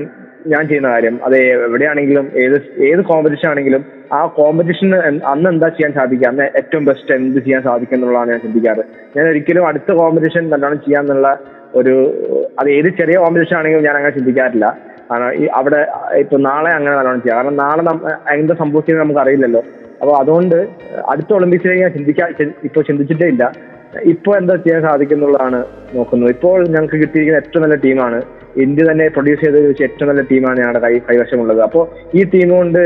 ഞാൻ 0.52 0.64
ചെയ്യുന്ന 0.68 0.90
കാര്യം. 0.94 1.16
അത് 1.28 1.36
എവിടെയാണെങ്കിലും 1.68 2.26
ഏത് 2.44 2.58
ഏത് 2.90 3.02
കോമ്പറ്റീഷൻ 3.10 3.48
ആണെങ്കിലും 3.52 3.82
ആ 4.18 4.20
കോമ്പറ്റീഷന് 4.38 5.00
അന്ന് 5.32 5.48
എന്താ 5.54 5.68
ചെയ്യാൻ 5.78 5.92
സാധിക്കുക? 5.98 6.28
അന്ന് 6.32 6.46
ഏറ്റവും 6.60 6.84
ബെസ്റ്റ് 6.90 7.12
എന്ത് 7.16 7.40
ചെയ്യാൻ 7.46 7.62
സാധിക്കും 7.68 7.98
എന്നുള്ളതാണ് 7.98 8.32
ഞാൻ 8.34 8.42
ചിന്തിക്കാറ്. 8.46 8.84
ഞാൻ 9.16 9.26
ഒരിക്കലും 9.32 9.66
അടുത്ത 9.70 9.92
കോമ്പറ്റീഷൻ 10.02 10.46
നല്ലോണം 10.54 10.80
ചെയ്യാന്നുള്ള 10.86 11.30
ഒരു 11.80 11.96
അത് 12.60 12.70
ഏത് 12.78 12.90
ചെറിയ 13.00 13.18
കോമ്പറ്റീഷൻ 13.24 13.58
ആണെങ്കിലും 13.60 13.86
ഞാൻ 13.88 13.96
അങ്ങനെ 14.00 14.14
ചിന്തിക്കാറില്ല. 14.20 14.66
കാരണം 15.10 15.32
ഈ 15.42 15.46
അവിടെ 15.60 15.82
ഇപ്പൊ 16.24 16.38
നാളെ 16.50 16.72
അങ്ങനെ 16.78 16.96
നല്ലോണം 17.00 17.22
ചെയ്യാം. 17.22 17.38
കാരണം 17.40 17.58
നാളെ 17.64 17.84
എന്താ 18.42 18.56
സംഭവിക്കുന്നത് 18.64 19.04
നമുക്ക് 19.04 19.22
അറിയില്ലല്ലോ 19.26 19.62
അപ്പോൾ 20.02 20.16
അതുകൊണ്ട് 20.22 20.58
അടുത്ത 21.14 21.32
ഒളിമ്പിക്സിലേക്ക് 21.38 21.84
ഞാൻ 21.86 21.94
ചിന്തിക്കാ 21.98 22.26
ഇപ്പോൾ 22.68 22.84
ചിന്തിച്ചിട്ടേ 22.90 23.28
ഇല്ല. 23.34 23.46
ഇപ്പോൾ 24.14 24.34
എന്താ 24.40 24.56
ചെയ്യാൻ 24.64 24.82
സാധിക്കും 24.88 25.18
എന്നുള്ളതാണ് 25.18 25.60
നോക്കുന്നത്. 25.98 26.30
ഇപ്പോൾ 26.36 26.58
ഞങ്ങൾക്ക് 26.74 26.98
കിട്ടിയിരിക്കുന്ന 27.04 27.42
ഏറ്റവും 27.44 27.64
നല്ല 27.66 27.78
ടീമാണ് 27.86 28.20
ഇന്ത്യ 28.64 28.84
തന്നെ 28.90 29.06
പ്രൊഡ്യൂസ് 29.16 29.42
ചെയ്തതിൽ 29.44 29.68
വെച്ച് 29.70 29.84
ഏറ്റവും 29.88 30.08
നല്ല 30.10 30.22
ടീമാണ് 30.32 30.58
ഞങ്ങളുടെ 30.62 30.82
കൈ 30.86 30.94
കൈവശമുള്ളത്. 31.08 31.62
അപ്പോൾ 31.68 31.84
ഈ 32.18 32.24
ടീം 32.34 32.50
കൊണ്ട് 32.58 32.82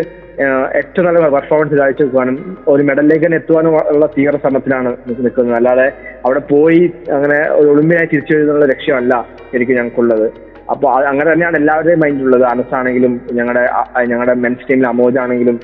ഏറ്റവും 0.80 1.06
നല്ല 1.08 1.20
പെർഫോമൻസ് 1.36 1.76
കാഴ്ച 1.80 2.02
വെക്കുവാനും 2.04 2.38
ഒരു 2.74 2.84
മെഡലിലേക്ക് 2.90 3.26
തന്നെ 3.26 3.40
എത്തുവാനും 3.42 3.76
ഉള്ള 3.94 4.06
തീവ്ര 4.16 4.38
ശ്രമത്തിലാണ് 4.44 4.90
നിൽക്കുന്നത്. 5.08 5.56
അല്ലാതെ 5.60 5.88
അവിടെ 6.26 6.42
പോയി 6.54 6.82
അങ്ങനെ 7.18 7.40
ഒരു 7.60 7.68
ഒളിമ്പിനായി 7.74 8.10
തിരിച്ചു 8.14 8.34
വരുന്നുള്ള 8.36 8.68
ലക്ഷ്യമല്ല 8.74 9.14
ശരിക്കും 9.52 9.78
ഞങ്ങൾക്കുള്ളത്. 9.80 10.28
അപ്പോൾ 10.74 10.90
അങ്ങനെ 11.12 11.28
തന്നെയാണ് 11.34 11.58
എല്ലാവരുടെയും 11.62 12.02
മൈൻഡിലുള്ളത്. 12.06 12.46
അനസ് 12.54 12.76
ആണെങ്കിലും 12.80 13.14
ഞങ്ങളുടെ 13.40 13.64
ഞങ്ങളുടെ 14.12 14.36
മെൻസ് 14.46 14.68
ടീമിൽ 14.70 14.88
അമോജ് 14.94 15.20
ആണെങ്കിലും 15.26 15.60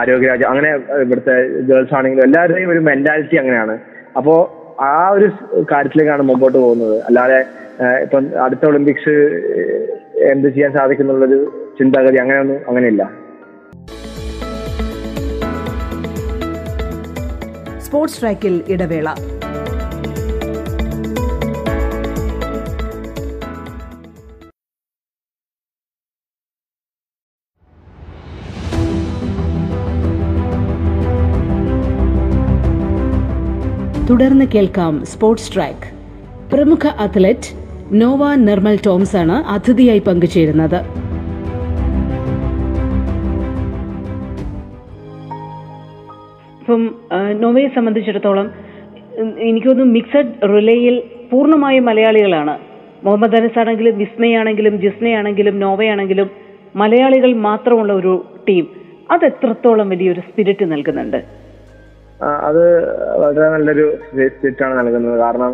ആരോഗ്യരാജ് 0.00 0.44
അങ്ങനെ 0.50 0.68
ഇവിടുത്തെ 1.04 1.34
ഗേൾസ് 1.70 1.94
ആണെങ്കിലും 1.96 2.24
എല്ലാവരുടെയും 2.26 2.70
ഒരു 2.74 2.82
മെന്റാലിറ്റി 2.90 3.36
അങ്ങനെയാണ്. 3.40 3.74
അപ്പോൾ 4.16 4.38
ആ 4.82 5.08
ഒരു 5.08 5.26
കാര്യത്തിലേക്കാണ് 5.72 6.22
മുമ്പോട്ട് 6.22 6.58
പോകുന്നത്. 6.58 6.96
അല്ലാതെ 7.04 7.40
ഇപ്പം 8.02 8.24
അടുത്ത 8.44 8.64
ഒളിമ്പിക്സ് 8.66 9.14
എന്ത് 10.32 10.48
ചെയ്യാൻ 10.48 10.72
സാധിക്കുന്നുള്ളൊരു 10.72 11.38
ചിന്താഗതി 11.78 12.16
അങ്ങനെയൊന്നും 12.16 12.60
അങ്ങനെയില്ല. 12.68 13.02
സ്പോർട്സ് 17.86 18.20
ട്രാക്കിൽ 18.22 18.54
ഇടവേള. 18.68 19.08
തുടർന്ന് 34.12 34.44
കേൾക്കാം 34.54 35.04
സ്പോർട്സ് 35.04 35.54
ട്രാക്ക് 35.54 35.86
പ്രമുഖ 36.52 36.86
അത്ലറ്റ് 36.86 37.50
നോവ 38.00 38.34
നിർമ്മൽ 38.34 38.76
ടോംസ് 38.86 39.16
ആണ് 39.16 39.32
അതിഥിയായി 39.32 39.98
പങ്കുചേരുന്നത്. 39.98 40.76
ഇപ്പം 46.60 46.82
നോവയെ 47.40 47.68
സംബന്ധിച്ചിടത്തോളം 47.68 48.50
എനിക്കൊന്നും 49.38 49.92
മിക്സഡ് 49.92 50.34
റിലേയിൽ 50.54 51.02
പൂർണമായും 51.32 51.84
മലയാളികളാണ്. 51.84 52.58
മുഹമ്മദ് 53.04 53.36
അനസ് 53.36 53.58
ആണെങ്കിലും 53.58 53.98
വിസ്മയാണെങ്കിലും 53.98 54.80
ജിസ്നയാണെങ്കിലും 54.80 55.60
നോവയാണെങ്കിലും 55.60 56.30
മലയാളികൾ 56.76 57.32
മാത്രമുള്ള 57.48 57.92
ഒരു 57.92 58.24
ടീം 58.48 58.66
അത് 59.10 59.24
എത്രത്തോളം 59.24 59.88
വലിയൊരു 59.88 60.20
സ്പിരിറ്റ് 60.20 60.72
നൽകുന്നുണ്ട്. 60.72 61.41
അത് 62.48 62.62
വളരെ 63.22 63.46
നല്ലൊരു 63.48 63.86
സ്പിരിറ്റാണ് 64.06 64.74
നൽകുന്നത്. 64.78 65.16
കാരണം 65.18 65.52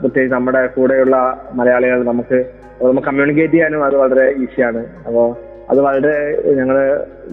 പ്രത്യേകിച്ച് 0.00 0.34
നമ്മുടെ 0.34 0.60
കൂടെയുള്ള 0.66 1.16
മലയാളികൾ 1.54 2.00
നമുക്ക് 2.02 2.38
നമുക്ക് 2.82 3.06
കമ്മ്യൂണിക്കേറ്റ് 3.06 3.54
ചെയ്യാനും 3.54 3.80
അത് 3.84 3.96
വളരെ 3.96 4.24
ഈസിയാണ് 4.42 4.82
അപ്പോൾ 5.06 5.26
അത് 5.70 5.80
വളരെ 5.86 6.16
ഞങ്ങൾ 6.58 6.76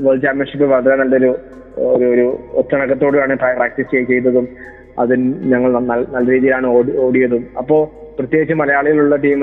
വേൾഡ് 0.05 0.21
ചാമ്പ്യൻഷിപ്പ് 0.21 0.67
വളരെ 0.73 0.95
നല്ലൊരു 0.95 1.29
ഒരു 1.93 2.05
ഒരു 2.13 2.25
ഒറ്റണക്കത്തോടെയാണ് 2.59 3.35
പ്രാക്ടീസ് 3.59 4.07
ചെയ്തതും 4.11 4.47
അതിന് 4.99 5.27
ഞങ്ങൾ 5.51 5.71
നല്ല 6.15 6.25
രീതിയിലാണ് 6.31 6.67
ഓടി 6.67 6.91
ഓടിയതും. 6.97 7.43
അപ്പോൾ 7.57 7.81
പ്രത്യേകിച്ച് 8.17 8.53
മലയാളികളുള്ള 8.53 9.15
ടീം 9.15 9.39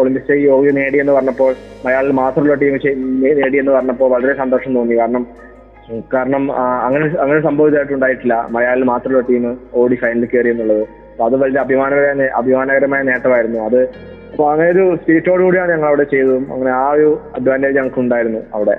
ഒളിമ്പിക്സ് 0.00 0.36
യോഗ്യ 0.46 0.70
നേടിയെന്ന് 0.70 1.12
പറഞ്ഞപ്പോൾ 1.12 1.50
മലയാളികൾ 1.84 2.16
മാത്രമുള്ള 2.22 2.54
ടീം 2.54 2.74
നേടിയെന്ന് 3.40 3.72
പറഞ്ഞപ്പോൾ 3.72 4.10
വളരെ 4.10 4.34
സന്തോഷം 4.42 4.74
തോന്നി. 4.74 4.96
കാരണം 5.02 5.26
കാരണം 6.14 6.44
അങ്ങനെ 6.86 7.06
അങ്ങനെ 7.24 7.40
സംഭവിച്ചതായിട്ടുണ്ടായിട്ടില്ല 7.48 8.36
മലയാളിൽ 8.54 8.84
മാത്രമുള്ള 8.92 9.22
ടീം 9.28 9.44
ഓടി 9.80 9.96
ഫൈനലിൽ 10.02 10.28
കയറി 10.32 10.50
എന്നുള്ളത്. 10.54 10.82
അപ്പൊ 11.12 11.24
അത് 11.28 11.36
വലിയ 11.42 11.58
അഭിമാനകരമായ 11.66 12.28
അഭിമാനകരമായ 12.40 13.02
നേട്ടമായിരുന്നു. 13.10 13.60
അത് 13.68 13.80
അപ്പൊ 14.30 14.44
അങ്ങനെ 14.52 14.68
ഒരു 14.74 14.84
സ്പിരിറ്റോട് 15.00 15.42
കൂടിയാണ് 15.44 15.70
ഞങ്ങൾ 15.74 15.88
അവിടെ 15.90 16.04
ചെയ്തതും. 16.14 16.44
അങ്ങനെ 16.54 16.72
ആ 16.80 16.86
ഒരു 16.96 17.08
അഡ്വാന്റേജ് 17.38 17.76
ഞങ്ങൾക്ക് 17.78 18.00
ഉണ്ടായിരുന്നു 18.04 18.40
അവിടെ 18.56 18.76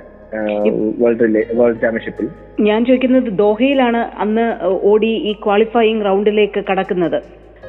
വേൾഡ് 1.02 1.28
വേൾഡ് 1.58 1.80
ചാമ്പ്യൻഷിപ്പിൽ 1.82 2.26
ഞാൻ 2.68 2.80
ചോദിക്കുന്നത് 2.88 3.30
ദോഹയിലാണ് 3.44 4.00
അന്ന് 4.24 4.46
ഓടി 4.90 5.12
ഈ 5.30 5.32
ക്വാളിഫയിങ് 5.44 6.04
റൗണ്ടിലേക്ക് 6.08 6.60
കടക്കുന്നത്. 6.70 7.18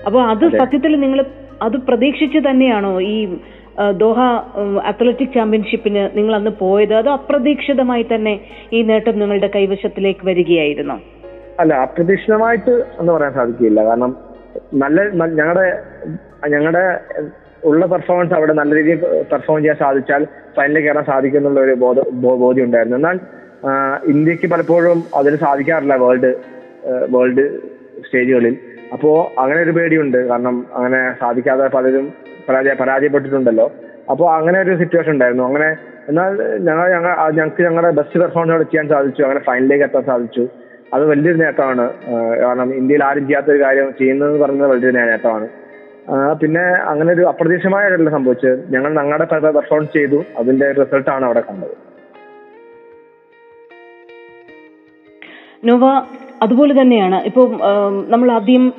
അപ്പോൾ 0.08 0.22
അത്. 0.34 0.46
സത്യത്തിൽ 0.62 0.94
നിങ്ങൾ 1.06 1.20
അത് 1.68 1.78
പ്രതീക്ഷിച്ച് 1.88 2.40
തന്നെയാണോ 2.50 2.92
ഈ 3.14 3.16
ദോഹ 4.04 4.20
അത്ലറ്റിക് 4.90 5.34
ചാമ്പ്യൻഷിപ്പിന് 5.34 6.04
നിങ്ങൾ 6.18 6.36
അന്ന് 6.36 6.52
പോയത്. 6.60 6.94
അത് 6.94 7.10
അപ്രതീക്ഷിതമായി 7.10 8.06
തന്നെ 8.14 8.34
ഈ 8.74 8.82
നേട്ടം 8.82 9.20
നിങ്ങളുടെ 9.20 9.50
കൈവശത്തിലേക്ക് 9.56 10.28
വരികയായിരുന്നു. 10.28 10.98
അല്ല 11.60 11.74
അപ്രതീക്ഷിതമായിട്ട് 11.86 12.74
എന്ന് 13.00 13.12
പറയാൻ 13.14 13.34
സാധിക്കില്ല. 13.34 13.80
കാരണം 13.90 14.12
നല്ല 14.74 15.02
ഞങ്ങളുടെ 15.40 15.68
ഞങ്ങളുടെ 16.50 16.84
ഉള്ള 17.70 17.86
പെർഫോമൻസ് 17.86 18.34
അവിടെ 18.34 18.54
നല്ല 18.54 18.76
രീതിയിൽ 18.76 19.00
പെർഫോം 19.32 19.58
ചെയ്യാൻ 19.58 19.78
സാധിച്ചാൽ 19.80 20.22
ഫൈനലിൽ 20.56 20.84
കയറാൻ 20.84 21.06
സാധിക്കും 21.06 21.40
എന്നുള്ള 21.40 21.60
ഒരു 21.60 21.74
ബോധ 21.84 22.00
ബോധ്യം 22.44 22.66
ഉണ്ടായിരുന്നു. 22.66 22.98
എന്നാൽ 22.98 23.20
ഇന്ത്യയ്ക്ക് 24.14 24.48
പലപ്പോഴും 24.54 25.00
അതിന് 25.20 25.36
സാധിക്കാറില്ല 25.36 25.96
വേൾഡ് 26.04 26.32
വേൾഡ് 27.16 27.46
സ്റ്റേജുകളിൽ 28.06 28.58
അപ്പോ 28.94 29.10
അങ്ങനെ 29.38 29.60
ഒരു 29.62 29.72
പേടിയുണ്ട്. 29.72 30.20
കാരണം 30.28 30.66
അങ്ങനെ 30.76 31.02
സാധിക്കാതെ 31.20 31.68
പലരും 31.76 32.06
പരാജയ 32.50 32.74
പരാജയപ്പെട്ടിട്ടുണ്ടല്ലോ. 32.74 33.72
അപ്പോൾ 34.12 34.28
അങ്ങനെ 34.36 34.60
ഒരു 34.60 34.78
സിറ്റുവേഷൻ 34.78 35.12
ഉണ്ടായിരുന്നു. 35.12 35.44
അങ്ങനെ 35.44 35.70
എന്നാൽ 36.10 36.32
ഞങ്ങൾ 36.68 36.86
ഞങ്ങൾ 36.92 37.12
ഞങ്ങൾക്ക് 37.32 37.62
ഞങ്ങളുടെ 37.64 37.92
ബെസ്റ്റ് 37.98 38.20
പെർഫോമൻസ് 38.20 38.72
ചെയ്യാൻ 38.72 38.88
സാധിച്ചു. 38.90 39.22
അങ്ങനെ 39.24 39.40
ഫൈനലിലേക്ക് 39.40 39.84
എത്താൻ 39.84 40.04
സാധിച്ചു. 40.04 40.48
അത് 40.94 41.04
വലിയൊരു 41.06 41.38
നേട്ടമാണ്. 41.38 41.86
കാരണം 42.40 42.74
ഇന്ത്യയിൽ 42.74 43.04
ആരും 43.04 43.26
ചെയ്യാത്ത 43.28 43.52
ഒരു 43.52 43.64
കാര്യം 43.64 43.94
ചെയ്യുന്നതെന്ന് 44.00 44.40
പറയുന്നത് 44.40 44.72
വലിയൊരു 44.72 44.98
നേട്ടമാണ്. 44.98 45.48
പിന്നെ 46.42 46.64
അങ്ങനെ 46.92 47.14
ഒരു 47.14 47.22
അപ്രതീക്ഷിതമായ 47.22 47.84
കാര്യമല്ല 47.84 48.10
സംഭവിച്ചത്. 48.10 48.74
ഞങ്ങൾ 48.74 48.94
ഞങ്ങളുടെ 48.94 49.26
പെർഫോമൻസ് 49.26 49.94
ചെയ്തു. 49.98 50.24
അതിന്റെ 50.38 50.72
റിസൾട്ട് 50.72 51.10
ആണ് 51.10 51.26
അവിടെ 51.26 51.44
കണ്ടത്. 51.50 51.76
നോവ 55.68 55.86
അതുപോലെ 56.42 56.82
തന്നെയാണ്. 56.82 57.18
ഇപ്പോൾ 57.30 57.48
നമ്മൾ 58.12 58.32
ആദ്യം 58.32 58.74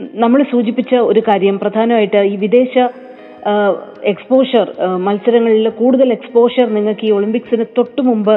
നമ്മൾ 0.00 0.42
സൂചിപ്പിച്ച 0.42 0.94
ഒരു 0.94 1.20
കാര്യം. 1.20 1.58
പ്രധാനമായിട്ട് 1.58 2.20
ഈ 2.32 2.36
വിദേശ 2.36 2.74
എക്സ്പോഷർ 4.12 4.66
മത്സരങ്ങളിൽ 5.06 5.68
കൂടുതൽ 5.68 6.12
എക്സ്പോഷർ 6.12 6.66
നിങ്ങൾക്ക് 6.74 7.04
ഈ 7.06 7.10
ഒളിമ്പിക്സിന് 7.10 7.64
തൊട്ട് 7.78 8.02
മുമ്പ് 8.02 8.34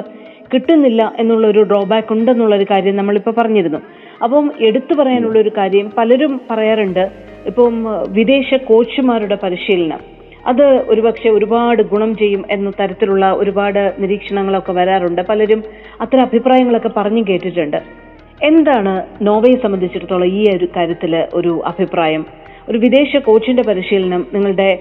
കിട്ടുന്നില്ല 0.53 1.01
എന്നുള്ള 1.20 1.48
ഒരു 1.48 1.62
ഡ്രോബാക്ക് 1.63 2.13
ഉണ്ടെന്നുള്ള 2.13 2.55
ഒരു 2.55 2.67
കാര്യം 2.72 2.96
നമ്മളിപ്പോൾ 2.98 3.32
പറഞ്ഞിരുന്നു. 3.32 3.79
അപ്പം 4.24 4.51
എടുത്തു 4.62 4.93
പറയാനുള്ള 5.00 5.39
ഒരു 5.39 5.51
കാര്യം 5.58 5.91
പലരും 5.98 6.41
പറയാറുണ്ട്. 6.51 7.03
ഇപ്പം 7.46 7.74
വിദേശ 8.10 8.53
കോച്ചുമാരുടെ 8.53 9.38
പരിശീലനം. 9.43 10.01
അത് 10.48 10.65
ഒരുപക്ഷെ 10.91 11.29
ഒരുപാട് 11.29 11.82
ഗുണം 11.84 12.17
ചെയ്യും 12.17 12.46
എന്ന 12.51 12.72
തരത്തിലുള്ള 12.79 13.32
ഒരുപാട് 13.32 13.93
നിരീക്ഷണങ്ങളൊക്കെ 14.00 14.72
വരാറുണ്ട്. 14.72 15.22
പലരും 15.29 15.63
അത്തരം 16.01 16.24
അഭിപ്രായങ്ങളൊക്കെ 16.24 16.91
പറഞ്ഞു 16.98 17.24
കേട്ടിട്ടുണ്ട്. 17.29 18.02
എന്താണ് 18.42 19.06
നോവയെ 19.22 19.62
സംബന്ധിച്ചിടത്തോളം 19.63 20.25
ഈ 20.25 20.44
ഒരു 20.58 20.68
കാര്യത്തിൽ 20.75 21.28
ഒരു 21.34 21.62
അഭിപ്രായം? 21.66 22.25
ഒരു 22.70 22.78
വിദേശ 22.78 23.18
കോച്ചിന്റെ 23.18 23.63
പരിശീലനം 23.63 24.25
നിങ്ങളുടെ 24.34 24.80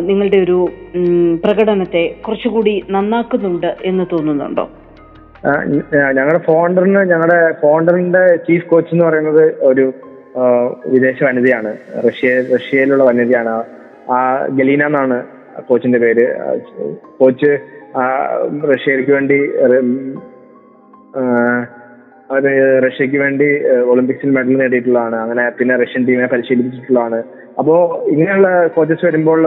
നിങ്ങളുടെ 0.00 0.38
ഒരു 0.38 0.68
പ്രകടനത്തെ 1.44 2.14
കുറച്ചുകൂടി 2.26 2.84
നന്നാക്കുന്നുണ്ട് 2.90 3.76
എന്ന് 3.82 4.04
തോന്നുന്നുണ്ടോ? 4.12 4.70
ഞങ്ങളുടെ 6.14 6.38
ഫോണ്ടറിന് 6.38 6.98
ഞങ്ങളുടെ 6.98 7.54
ഫോണ്ടറിന്റെ 7.62 8.26
ചീഫ് 8.36 8.66
കോച്ച് 8.66 8.94
എന്ന് 8.94 9.04
പറയുന്നത് 9.04 9.64
ഒരു 9.64 9.92
വിദേശ 10.86 11.24
വനിതയാണ്. 11.24 11.76
റഷ്യ 12.06 12.40
റഷ്യയിലുള്ള 12.54 13.04
വനിതയാണ്. 13.04 13.64
ആ 14.10 14.46
ഗലീന 14.46 14.86
എന്നാണ് 14.86 15.24
കോച്ചിന്റെ 15.68 15.98
പേര്. 15.98 16.26
കോച്ച് 17.20 17.58
റഷ്യയിലേക്ക് 18.72 19.10
വേണ്ടി 19.10 19.38
അവർ 22.30 22.42
റഷ്യക്ക് 22.86 23.18
വേണ്ടി 23.18 23.68
ഒളിമ്പിക്സിൽ 23.68 24.30
മെഡൽ 24.30 24.56
നേടിയിട്ടുള്ളതാണ്. 24.56 25.16
അങ്ങനെ 25.16 25.50
പിന്നെ 25.50 25.76
റഷ്യൻ 25.76 26.06
ടീമിനെ 26.06 26.26
പരിശീലിപ്പിച്ചിട്ടുള്ളതാണ്. 26.26 27.22
അപ്പോ 27.58 28.04
ഇങ്ങനെയുള്ള 28.08 28.66
കോച്ചസ് 28.66 29.06
വരുമ്പോൾ 29.06 29.46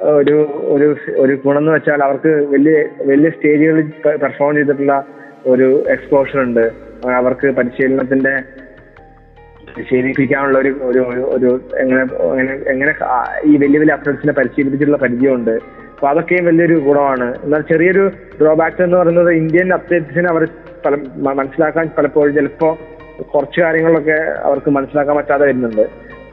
ഒരു 0.00 0.62
ഒരു 0.64 0.96
ഒരു 1.16 1.38
ഗുണം 1.44 1.58
എന്ന് 1.58 1.72
വെച്ചാൽ 1.72 2.02
അവർക്ക് 2.02 2.28
വലിയ 2.28 2.84
വലിയ 3.04 3.30
സ്റ്റേജുകളിൽ 3.30 3.92
പെർഫോം 4.16 4.54
ചെയ്തിട്ടുള്ള 4.54 5.04
ഒരു 5.46 5.84
എക്സ്പോഷർ 5.88 6.40
ഉണ്ട്. 6.40 6.70
അവർക്ക് 7.08 7.50
പരിശീലനത്തിന്റെ 7.50 8.36
പരിശീലിപ്പിക്കാനുള്ള 9.76 10.58
ഒരു 10.58 10.68
ഒരു 10.68 10.98
ഒരു- 10.98 11.24
ഒരു 11.24 11.60
എങ്ങനെ 11.78 12.22
എങ്ങനെ 12.22 12.52
എങ്ങനെ 12.52 12.94
ഈ 13.44 13.56
വലിയ 13.56 13.78
വലിയ 13.78 13.92
അത്ലറ്റ്സിനെ 13.92 14.32
പരിശീലിപ്പിച്ചിട്ടുള്ള 14.32 14.98
പരിചയമുണ്ട്. 14.98 15.50
അപ്പൊ 15.50 16.08
അതൊക്കെയും 16.08 16.44
വലിയൊരു 16.44 16.74
ഗുണമാണ്. 16.74 17.34
എന്നാൽ 17.44 17.60
ചെറിയൊരു 17.60 18.10
ഡ്രോബാക്ക് 18.40 18.82
എന്ന് 18.82 18.96
പറയുന്നത് 18.96 19.30
ഇന്ത്യൻ 19.30 19.72
അത്ലറ്റ്സിനെ 19.72 20.28
അവർ 20.28 20.48
പല 20.84 20.94
മനസ്സിലാക്കാൻ 21.40 21.86
പലപ്പോഴും 21.98 22.32
ചിലപ്പോ 22.38 22.70
കുറച്ച് 23.34 23.58
കാര്യങ്ങളൊക്കെ 23.60 24.18
അവർക്ക് 24.48 24.70
മനസ്സിലാക്കാൻ 24.76 25.16
പറ്റാതെ 25.16 25.44
വരുന്നുണ്ട്. 25.46 25.84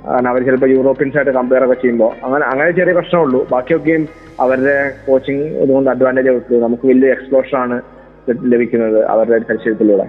കാരണം 0.06 0.30
അവർ 0.32 0.42
ചിലപ്പോൾ 0.48 0.70
യൂറോപ്യൻസ് 0.76 1.18
ആയിട്ട് 1.18 1.34
കമ്പയർ 1.38 1.64
ഒക്കെ 1.66 1.76
ചെയ്യുമ്പോൾ 1.82 2.12
അങ്ങനെ 2.26 2.46
അങ്ങനെ 2.52 2.70
ചെറിയ 2.72 2.94
പ്രശ്നമുള്ളൂ 2.98 3.40
ബാക്കിയൊക്കെയും 3.54 4.04
അവരുടെ 4.44 4.76
കോച്ചിങ് 5.08 5.46
ഇതുകൊണ്ട് 5.64 5.90
അഡ്വാന്റേജ് 5.94 6.30
കൊടുത്തു 6.30 6.62
നമുക്ക് 6.66 6.86
വലിയ 6.88 7.10
എക്സ്പ്ലോഷൻ 7.16 7.58
ആണ് 7.64 7.78
ലഭിക്കുന്നത് 8.54 9.00
അവരുടെ 9.14 9.40
പരിശീലനത്തിലൂടെ 9.50 10.08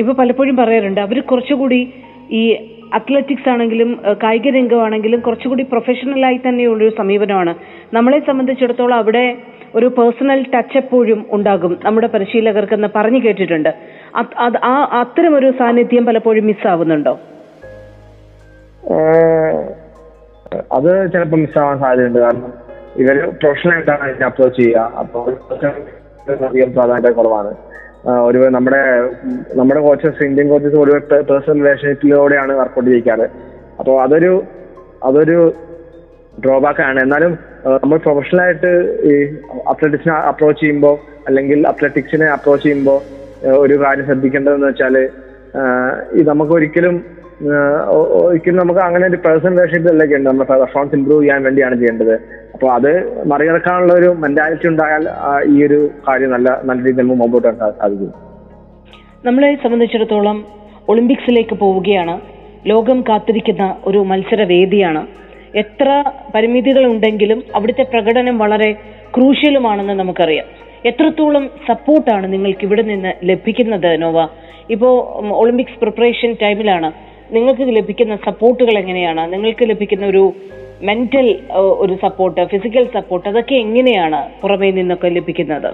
ഇപ്പൊ 0.00 0.12
പലപ്പോഴും 0.12 0.56
പറയാറുണ്ട് 0.56 1.00
അവർ 1.06 1.18
കുറച്ചുകൂടി 1.30 1.80
ഈ 2.40 2.42
അത്ലറ്റിക്സ് 2.98 3.48
ആണെങ്കിലും 3.52 3.90
കായിക 4.22 4.48
രംഗമാണെങ്കിലും 4.56 5.20
കുറച്ചുകൂടി 5.20 5.62
പ്രൊഫഷണലായി 5.62 6.38
തന്നെയുള്ള 6.46 6.84
ഒരു 6.84 6.94
സമീപനമാണ്. 6.98 7.52
നമ്മളെ 7.96 8.18
സംബന്ധിച്ചിടത്തോളം 8.28 8.96
അവിടെ 9.02 9.24
ഒരു 9.74 9.86
പേഴ്സണൽ 9.86 10.46
ടച്ച് 10.54 10.76
എപ്പോഴും 10.76 11.26
ഉണ്ടാകും. 11.30 11.80
നമ്മുടെ 11.84 12.06
പരിശീലകർക്ക് 12.06 12.72
എന്ന് 12.72 12.88
പറഞ്ഞു 12.96 13.18
കേട്ടിട്ടുണ്ട്. 13.18 13.68
ആ 14.64 15.00
അത്തരം 15.00 15.38
ഒരു 15.38 15.52
സാന്നിധ്യം 15.58 16.06
പലപ്പോഴും 16.06 16.46
മിസ്സാവുന്നുണ്ടോ 16.46 17.20
അത് 20.72 21.12
ചിലപ്പോൾ 21.12 21.36
മിസ്സാവാൻ 21.36 21.78
സാധ്യതയുണ്ട്. 21.78 22.18
കാരണം 22.18 22.52
ഇവർ 22.96 23.16
പ്രൊഫഷണൽ 23.30 23.72
ആയിട്ടാണ് 23.72 24.10
ഇതിനെ 24.10 24.26
അപ്രോച്ച് 24.26 24.60
ചെയ്യുക. 24.62 24.92
അപ്പോൾ 24.98 25.34
പ്രാധാന്യത 26.74 27.12
കുറവാണ്. 27.12 27.54
ഒരു 28.24 28.38
നമ്മുടെ 28.38 28.80
നമ്മുടെ 29.54 29.80
കോച്ചസ് 29.80 30.24
ഇന്ത്യൻ 30.24 30.48
കോച്ചസ് 30.48 30.76
ഒരു 30.76 30.90
പേഴ്സണൽ 31.30 31.58
റിലേഷൻഷിപ്പിലൂടെയാണ് 31.60 32.52
വർക്കൗട്ട് 32.52 32.90
ചെയ്യിക്കാറ് 32.90 33.26
അപ്പോൾ 33.78 34.02
അതൊരു 34.02 34.42
അതൊരു 35.04 35.52
ഡ്രോബാക്ക് 36.44 36.82
ആണ്. 36.88 36.98
എന്നാലും 37.04 37.32
നമ്മൾ 37.82 37.98
പ്രൊഫഷണൽ 38.06 38.40
ആയിട്ട് 38.44 38.72
ഈ 39.10 39.12
അത്ലറ്റിക്സിനെ 39.72 40.14
അപ്രോച്ച് 40.30 40.60
ചെയ്യുമ്പോൾ 40.62 40.96
അല്ലെങ്കിൽ 41.28 41.60
അത്ലറ്റിക്സിനെ 41.72 42.26
അപ്രോച്ച് 42.36 42.64
ചെയ്യുമ്പോൾ 42.64 42.98
ഒരു 43.62 43.74
കാര്യം 43.82 44.06
ശ്രദ്ധിക്കേണ്ടതെന്ന് 44.08 44.68
വെച്ചാൽ 44.70 44.96
ഈ 46.18 46.22
നമുക്ക് 46.30 46.52
ഒരിക്കലും 46.58 46.96
ഒരിക്കലും 48.28 48.58
നമുക്ക് 48.60 48.80
അങ്ങനെ 48.86 49.04
ഒരു 49.10 49.18
പേഴ്സണൽ 49.24 49.52
റിലേഷൻഷിപ്പിലൊക്കെ 49.56 50.16
ഉണ്ട്. 50.18 50.28
നമ്മുടെ 50.28 50.48
പെർഫോമൻസ് 50.52 50.96
ഇമ്പ്രൂവ് 50.98 51.22
ചെയ്യാൻ 51.22 51.42
വേണ്ടിയാണ് 51.46 51.74
ചെയ്യേണ്ടത്. 51.80 52.14
അപ്പോൾ 52.54 52.68
അത് 52.76 52.90
മറികടക്കാനുള്ള 53.30 53.92
ഒരു 54.00 54.08
മെന്റാലിറ്റി 54.22 54.66
ഉണ്ടായാൽ 54.68 55.04
ഈ 55.52 55.56
ഒരു 55.66 55.78
കാര്യം 56.08 56.30
നല്ല 56.36 56.48
നല്ല 56.68 56.78
രീതിയിൽ 56.86 57.04
നമുക്ക് 57.04 57.20
മുമ്പോട്ട് 57.22 57.48
സാധിക്കും. 57.80 58.10
നമ്മളെ 59.28 59.50
സംബന്ധിച്ചിടത്തോളം 59.64 60.38
ഒളിമ്പിക്സിലേക്ക് 60.92 61.54
പോവുകയാണ്. 61.62 62.16
ലോകം 62.72 63.00
കാത്തിരിക്കുന്ന 63.08 63.64
ഒരു 63.90 63.98
മത്സര 64.10 64.42
വേദിയാണ് 65.56 65.90
പരിമിതികൾ 66.34 66.86
ഉണ്ടെങ്കിലും 66.86 67.42
അവിടുത്തെ 67.54 67.82
പ്രകടനം 67.82 68.38
വളരെ 68.38 68.72
ക്രൂഷ്യലുമാണെന്ന് 69.16 69.92
നമുക്കറിയാം. 69.92 70.46
എത്രത്തോളം 70.86 71.50
സപ്പോർട്ടാണ് 71.68 72.32
നിങ്ങൾക്ക് 72.32 72.64
ഇവിടെ 72.64 72.82
നിന്ന് 72.82 73.12
ലഭിക്കുന്നത് 73.24 74.02
നോവ? 74.02 74.26
ഇപ്പോ 74.70 74.88
ഒളിമ്പിക്സ് 75.32 75.78
പ്രിപ്പറേഷൻ 75.78 76.36
ടൈമിലാണ് 76.42 76.92
നിങ്ങൾക്ക് 77.34 77.76
ലഭിക്കുന്ന 77.76 78.16
സപ്പോർട്ടുകൾ 78.16 78.78
എങ്ങനെയാണ്? 78.78 79.32
നിങ്ങൾക്ക് 79.32 79.70
ലഭിക്കുന്ന 79.70 80.06
ഒരു 80.06 80.32
മെന്റൽ 80.82 81.40
ഒരു 81.52 81.98
സപ്പോർട്ട് 82.02 82.44
ഫിസിക്കൽ 82.44 82.84
സപ്പോർട്ട് 82.94 83.28
അതൊക്കെ 83.28 83.54
എങ്ങനെയാണ് 83.54 84.28
പുറമേ 84.42 84.70
നിന്നൊക്കെ 84.70 85.08
ലഭിക്കുന്നത്? 85.08 85.70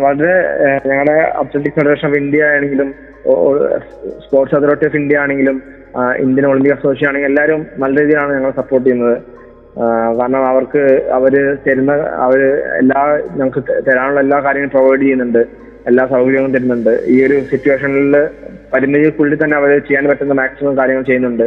വളരെ 0.00 0.34
ഞങ്ങളുടെ 0.88 1.12
അത്ലറ്റിക് 1.12 1.72
ഫെഡറേഷൻ 1.72 2.08
ഓഫ് 2.08 2.18
ഇന്ത്യ 2.18 2.44
ആണെങ്കിലും 2.44 2.94
സ്പോർട്സ് 4.24 4.54
അതോറിറ്റി 4.54 4.84
ഓഫ് 4.84 4.96
ഇന്ത്യ 4.96 5.18
ആണെങ്കിലും 5.18 5.79
ഇന്ത്യൻ 6.24 6.46
ഒളിമ്പിക് 6.46 6.72
അസോസിയേഷൻ 6.72 7.08
ആണെങ്കിൽ 7.08 7.28
എല്ലാവരും 7.28 7.66
നല്ല 7.78 8.00
രീതിയിലാണ് 8.00 8.34
ഞങ്ങൾ 8.34 8.50
സപ്പോർട്ട് 8.50 8.86
ചെയ്യുന്നത്. 8.88 9.16
കാരണം 10.20 10.46
അവർക്ക് 10.46 10.82
അവർ 11.16 11.34
തരുന്ന 11.66 11.92
അവർ 12.26 12.40
എല്ലാ 12.82 13.00
ഞങ്ങൾക്ക് 13.38 13.62
തരാനുള്ള 13.88 14.20
എല്ലാ 14.20 14.38
കാര്യങ്ങളും 14.40 14.70
പ്രൊവൈഡ് 14.70 15.00
ചെയ്യുന്നുണ്ട്. 15.00 15.42
എല്ലാ 15.86 16.06
സൗകര്യങ്ങളും 16.06 16.54
തരുന്നുണ്ട്. 16.54 16.92
ഈ 17.06 17.26
ഒരു 17.26 17.36
സിറ്റുവേഷനിൽ 17.50 18.16
പരിമിതിക്കുള്ളിൽ 18.72 19.38
തന്നെ 19.44 19.56
അവർ 19.56 19.70
ചെയ്യാൻ 19.78 20.04
പറ്റുന്ന 20.08 20.32
മാക്സിമം 20.32 20.78
കാര്യങ്ങൾ 20.78 21.02
ചെയ്യുന്നുണ്ട്. 21.02 21.46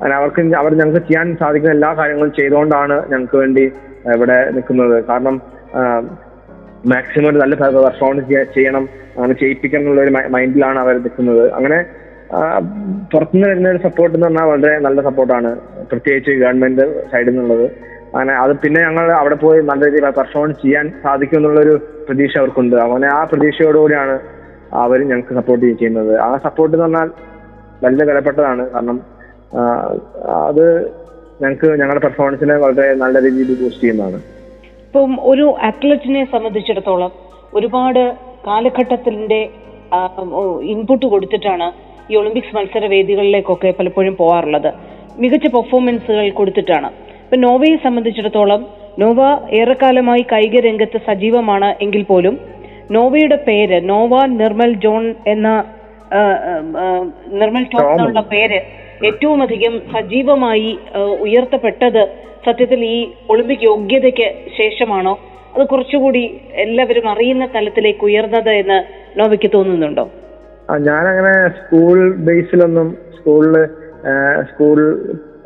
അങ്ങനെ 0.00 0.14
അവർക്ക് 0.18 0.42
അവർ 0.60 0.74
ഞങ്ങൾക്ക് 0.80 1.06
ചെയ്യാൻ 1.08 1.36
സാധിക്കുന്ന 1.40 1.74
എല്ലാ 1.74 1.94
കാര്യങ്ങളും 1.94 2.32
ചെയ്തുകൊണ്ടാണ് 2.38 2.96
ഞങ്ങൾക്ക് 3.12 3.36
വേണ്ടി 3.36 3.64
ഇവിടെ 4.16 4.50
നിൽക്കുന്നത്. 4.50 5.04
കാരണം 5.10 5.36
മാക്സിമം 6.92 7.28
ഒരു 7.30 7.38
നല്ല 7.42 7.54
പെർഫോമൻസ് 7.54 8.28
ചെയ്യണം. 8.54 8.88
അങ്ങനെ 9.16 9.34
ചെയ്യിപ്പിക്കണം 9.40 9.80
എന്നുള്ള 9.80 10.00
ഒരു 10.00 10.12
മൈൻഡിലാണ് 10.36 10.78
അവർ 10.78 10.94
നിൽക്കുന്നത്. 10.98 11.52
അങ്ങനെ 11.52 12.01
പുറത്തുനിന്ന് 13.12 13.48
വരുന്ന 13.50 13.72
ഒരു 13.74 13.80
സപ്പോർട്ട് 13.86 14.14
എന്ന് 14.16 14.26
പറഞ്ഞാൽ 14.26 14.46
വളരെ 14.52 14.74
നല്ല 14.86 14.98
സപ്പോർട്ടാണ് 15.08 15.50
പ്രത്യേകിച്ച് 15.90 16.32
ഗവൺമെന്റ് 16.42 16.84
സൈഡിൽ 17.10 17.32
നിന്നുള്ളത്. 17.32 17.66
അങ്ങനെ 18.12 18.32
അത് 18.42 18.52
പിന്നെ 18.62 18.80
ഞങ്ങൾ 18.86 19.06
അവിടെ 19.18 19.36
പോയി 19.42 19.60
നല്ല 19.70 19.82
രീതിയിൽ 19.88 20.06
പെർഫോമൻസ് 20.20 20.58
ചെയ്യാൻ 20.62 20.86
സാധിക്കും 21.04 21.38
എന്നുള്ളൊരു 21.38 21.74
പ്രതീക്ഷ 22.06 22.34
അവർക്കുണ്ട്. 22.42 22.76
അങ്ങനെ 22.86 23.06
ആ 23.16 23.20
പ്രതീക്ഷയോടുകൂടിയാണ് 23.32 24.16
അവർ 24.84 24.98
ഞങ്ങൾക്ക് 25.10 25.34
സപ്പോർട്ട് 25.40 25.64
ചെയ്യുന്നത് 25.82 26.12
ആ 26.26 26.30
സപ്പോർട്ട് 26.46 26.74
എന്ന് 26.76 26.86
പറഞ്ഞാൽ 26.86 27.08
വളരെ 27.84 28.04
വിലപ്പെട്ടതാണ്. 28.10 28.64
കാരണം 28.74 28.98
അത് 30.48 30.64
ഞങ്ങൾക്ക് 31.42 31.68
ഞങ്ങളുടെ 31.80 32.02
പെർഫോമൻസിനെ 32.06 32.56
വളരെ 32.64 32.88
നല്ല 33.04 33.16
രീതിയിൽ 33.26 33.50
ബൂസ്റ്റ് 33.62 33.82
ചെയ്യുന്നതാണ്. 33.84 34.18
ഇപ്പം 34.86 35.12
ഒരു 35.30 35.46
അത്ലറ്റിനെ 35.68 36.22
സംബന്ധിച്ചിടത്തോളം 36.34 37.12
ഒരുപാട് 37.58 38.02
കാലഘട്ടത്തിന്റെ 38.48 39.40
ഇൻപുട്ട് 40.72 41.06
കൊടുത്തിട്ടാണ് 41.12 41.66
ഈ 42.12 42.16
ഒളിമ്പിക്സ് 42.20 42.54
മത്സര 42.56 42.86
വേദികളിലേക്കൊക്കെ 42.94 43.70
പലപ്പോഴും 43.78 44.14
പോകാറുള്ളത് 44.20 44.70
മികച്ച 45.22 45.46
പെർഫോമൻസുകൾ 45.56 46.26
കൊടുത്തിട്ടാണ്. 46.38 46.88
ഇപ്പൊ 47.24 47.36
നോവയെ 47.46 47.76
സംബന്ധിച്ചിടത്തോളം 47.86 48.62
നോവ 49.02 49.20
ഏറെക്കാലമായി 49.58 50.24
കായിക 50.32 50.60
രംഗത്ത് 50.68 50.98
സജീവമാണ് 51.08 51.68
എങ്കിൽ 51.84 52.02
പോലും 52.10 52.34
നോവയുടെ 52.96 53.38
പേര് 53.48 53.78
നോവ 53.90 54.14
നിർമ്മൽ 54.40 54.72
ജോൺ 54.84 55.04
എന്ന 55.32 55.48
നിർമ്മൽ 57.40 57.64
ടോം 57.72 57.82
ടോം. 57.82 57.92
എന്നുള്ള 57.92 58.22
പേര് 58.32 58.58
ഏറ്റവും 59.08 59.38
അധികം 59.44 59.74
സജീവമായി 59.92 60.70
ഉയർത്തപ്പെട്ടത് 61.26 62.02
സത്യത്തിൽ 62.46 62.80
ഈ 62.94 62.98
ഒളിമ്പിക് 63.32 63.64
യോഗ്യതയ്ക്ക് 63.70 64.28
ശേഷമാണോ? 64.58 65.14
അത് 65.54 65.62
കുറച്ചുകൂടി 65.70 66.22
എല്ലാവരും 66.64 67.06
അറിയുന്ന 67.12 67.44
തലത്തിലേക്ക് 67.54 68.04
ഉയർന്നത് 68.08 68.52
എന്ന് 68.62 68.78
നോവയ്ക്ക് 69.20 69.48
തോന്നുന്നുണ്ടോ? 69.56 70.04
ആ, 70.72 71.08
അങ്ങനെ 71.08 71.48
സ്കൂൾ 71.48 72.12
ബേസിലൊന്നും 72.16 72.88
സ്കൂളിൽ 73.16 73.54
സ്കൂൾ 74.42 74.78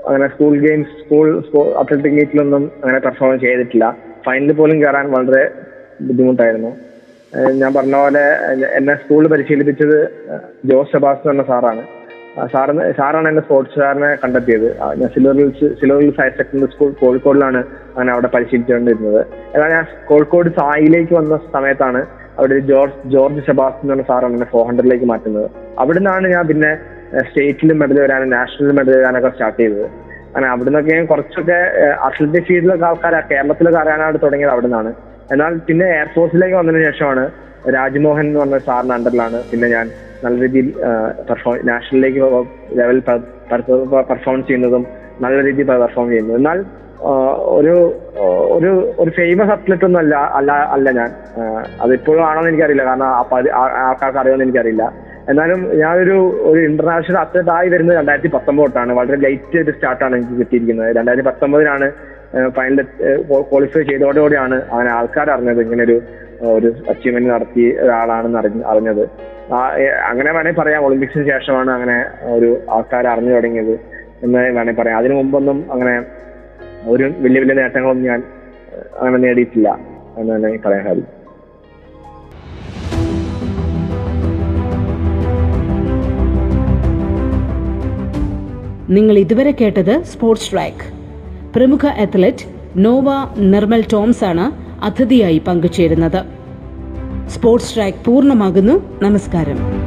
അങ്ങനെ 0.08 0.28
സ്കൂൾ 0.28 0.58
ഗെയിംസ് 0.58 1.04
സ്കൂൾ 1.04 1.28
അത്ലറ്റിക് 1.74 2.12
മീറ്റിലൊന്നും 2.12 2.70
അങ്ങനെ 2.82 2.98
പെർഫോം 2.98 3.40
ചെയ്തിട്ടില്ല. 3.40 3.86
ഫൈനലിൽ 4.26 4.52
പോലും 4.52 4.82
കയറാൻ 4.82 5.10
വളരെ 5.10 5.42
ബുദ്ധിമുട്ടായിരുന്നു. 6.00 6.70
ഞാൻ 7.52 7.74
പറഞ്ഞ 7.74 7.96
പോലെ 7.96 8.24
എന്നെ- 8.76 8.96
സ്കൂളിൽ 8.96 9.28
പരിശീലിപ്പിച്ചത് 9.28 9.98
ജോസ് 10.64 10.92
സെബാസ് 10.92 11.28
എന്ന 11.28 11.42
സാറാണ്. 11.42 11.82
സാറിന് 12.52 12.92
സാറാണ് 12.92 13.28
എന്റെ 13.28 13.42
സ്പോർട്സ് 13.42 13.78
സാറിനെ 13.78 14.16
കണ്ടെത്തിയത് 14.24 14.66
ഞാൻ 14.96 15.08
സിലോർ 15.08 15.36
സിലോർ 15.80 16.02
ഹയർ 16.20 16.32
സെക്കൻഡറി 16.36 16.70
സ്കൂൾ 16.72 16.92
കോഴിക്കോടിലാണ് 17.00 17.60
അങ്ങനെ 17.96 18.12
അവിടെ 18.12 18.26
പരിശീലിച്ചുകൊണ്ടിരുന്നത് 18.26 19.20
എന്നാൽ 19.54 19.70
ഞാൻ 19.70 19.86
കോഴിക്കോട് 20.06 20.48
സായിലേക്ക് 20.48 21.14
വന്ന 21.14 21.38
സമയത്താണ് 21.52 22.00
അവിടെ 22.38 22.52
ഒരു 22.56 22.62
ജോർജ് 22.70 22.98
ജോർജ് 23.14 23.42
സെബാസ്റ്റ്യൻ 23.48 23.84
എന്ന് 23.84 23.94
പറഞ്ഞ 23.94 24.06
സാറാണ് 24.10 24.34
എന്നെ 24.36 24.48
ഫോർ 24.54 24.64
ഹൺഡ്രഡിലേക്ക് 24.68 25.06
മാറ്റുന്നത്. 25.12 25.48
അവിടെ 25.82 25.98
നിന്നാണ് 26.00 26.26
ഞാൻ 26.34 26.44
പിന്നെ 26.50 26.70
സ്റ്റേറ്റിലും 27.28 27.76
മെഡൽ 27.82 27.98
വരാനും 28.04 28.30
നാഷണൽ 28.36 28.72
മെഡൽ 28.78 28.94
വരാനൊക്കെ 28.98 29.30
സ്റ്റാർട്ട് 29.34 29.58
ചെയ്തത്. 29.62 29.86
അങ്ങനെ 30.34 30.48
അവിടെ 30.54 30.68
നിന്നൊക്കെ 30.70 30.90
ഞാൻ 30.96 31.06
കുറച്ചൊക്കെ 31.12 31.58
അത്ലറ്റിക് 32.06 32.46
ഫീൽഡിലൊക്കെ 32.48 32.86
ആൾക്കാർ 32.90 33.14
കേരളത്തിലൊക്കെ 33.30 33.80
അറിയാനായിട്ട് 33.82 34.20
തുടങ്ങിയത് 34.24 34.52
അവിടെ 34.54 34.68
നിന്നാണ് 34.70 34.90
എന്നാൽ 35.34 35.52
പിന്നെ 35.68 35.86
എയർഫോഴ്സിലേക്ക് 35.98 36.56
വന്നതിന് 36.60 36.82
ശേഷമാണ് 36.88 37.24
രാജ്മോഹൻ 37.76 38.26
എന്ന് 38.28 38.40
പറഞ്ഞ 38.40 38.58
സാറിന്റെ 38.66 38.94
അണ്ടറിലാണ് 38.96 39.38
പിന്നെ 39.50 39.68
ഞാൻ 39.76 39.86
നല്ല 40.24 40.36
രീതിയിൽ 40.44 40.68
പെർഫോം 41.28 41.56
നാഷണലിലേക്ക് 41.70 42.20
ലെവൽ 42.80 42.98
പെർഫോമൻസ് 44.10 44.46
ചെയ്യുന്നതും 44.50 44.84
നല്ല 45.24 45.38
രീതിയിൽ 45.48 45.68
പെർഫോം 45.70 46.08
ചെയ്യുന്നതും. 46.12 46.38
എന്നാൽ 46.42 46.58
ഒരു 47.56 47.74
ഒരു 48.56 48.94
ഒരു 48.98 49.10
ഫേമസ് 49.10 49.50
അത്ലറ്റ് 49.50 49.84
ഒന്നും 49.84 49.98
അല്ല 49.98 50.16
അല്ല 50.38 50.52
അല്ല 50.52 50.90
ഞാൻ. 50.90 51.10
അതിപ്പോഴും 51.82 52.26
ആണോന്ന് 52.28 52.50
എനിക്കറിയില്ല. 52.50 52.84
കാരണം 52.84 53.08
ആൾക്കാർക്ക് 53.86 54.18
അറിയുമെന്ന് 54.18 54.44
എനിക്കറിയില്ല. 54.44 54.92
എന്നാലും 55.30 55.78
ഞാനൊരു 55.78 56.16
ഒരു 56.50 56.60
ഇന്റർനാഷണൽ 56.60 57.18
അത്ലറ്റ് 57.18 57.50
ആയി 57.50 57.68
വരുന്നത് 57.68 57.96
രണ്ടായിരത്തി 57.96 58.28
പത്തൊമ്പതൊട്ടാണ് 58.28 58.92
വളരെ 58.92 59.16
ലൈറ്റ് 59.16 59.58
ഒരു 59.58 59.70
സ്റ്റാർട്ടാണ് 59.70 60.16
എനിക്ക് 60.16 60.38
കിട്ടിയിരിക്കുന്നത്. 60.40 60.96
രണ്ടായിരത്തി 60.96 61.28
പത്തൊമ്പതിനാണ് 61.28 61.92
ഫൈനൽ 62.56 62.82
ക്വാളിഫൈ 63.50 63.82
ചെയ്തതോടുകൂടിയാണ് 63.82 64.62
അങ്ങനെ 64.72 64.90
ആൾക്കാർ 64.92 65.30
അറിഞ്ഞത്. 65.30 65.60
ഇങ്ങനെ 65.60 65.82
ഒരു 65.84 66.00
ഒരു 66.54 66.74
അച്ചീവ്മെന്റ് 66.88 67.30
നടത്തിയ 67.30 67.66
ഒരാളാണെന്ന് 67.84 68.38
അറിഞ്ഞ 68.38 68.62
അറിഞ്ഞത്. 68.62 69.04
അങ്ങനെ 70.10 70.32
വേണമെങ്കിൽ 70.32 70.60
പറയാം. 70.60 70.84
ഒളിമ്പിക്സിന് 70.84 71.24
ശേഷമാണ് 71.30 71.70
അങ്ങനെ 71.70 72.04
ഒരു 72.36 72.60
ആൾക്കാർ 72.70 73.06
അറിഞ്ഞു 73.06 73.32
തുടങ്ങിയത് 73.34 73.74
എന്ന് 74.22 74.38
വേണമെങ്കിൽ 74.38 74.82
പറയാം. 74.82 74.98
അതിനു 74.98 75.14
മുമ്പൊന്നും 75.14 75.72
അങ്ങനെ 75.72 75.94
ഒരു 76.86 77.12
വലിയ 77.18 77.40
വലിയ 77.40 77.54
നേട്ടങ്ങളൊന്നും 77.54 78.06
ഞാൻ 78.06 78.22
അങ്ങനെ 79.00 79.18
നേടിയിട്ടില്ല 79.18 79.78
എന്ന് 80.18 80.36
തന്നെ 80.36 80.58
പറയാൻ 80.66 80.84
സാധിക്കും. 80.84 81.16
നിങ്ങൾ 88.90 89.18
ഇതുവരെ 89.18 89.50
കേട്ടത് 89.50 90.02
സ്പോർട്സ് 90.02 90.52
ട്രാക്ക്. 90.52 90.92
പ്രമുഖ 91.56 91.86
അത്ലറ്റ് 91.86 92.44
നോവ 92.76 93.04
നിർമ്മൽ 93.38 93.84
ടോംസ് 93.92 94.24
ആണ് 94.24 94.52
അതിഥിയായി 94.84 95.38
പങ്കുചേരുന്നത്. 95.38 96.24
സ്പോർട്സ് 97.28 97.74
ട്രാക്ക് 97.74 98.04
പൂർണമാകുന്നു. 98.04 98.98
നമസ്കാരം. 99.02 99.85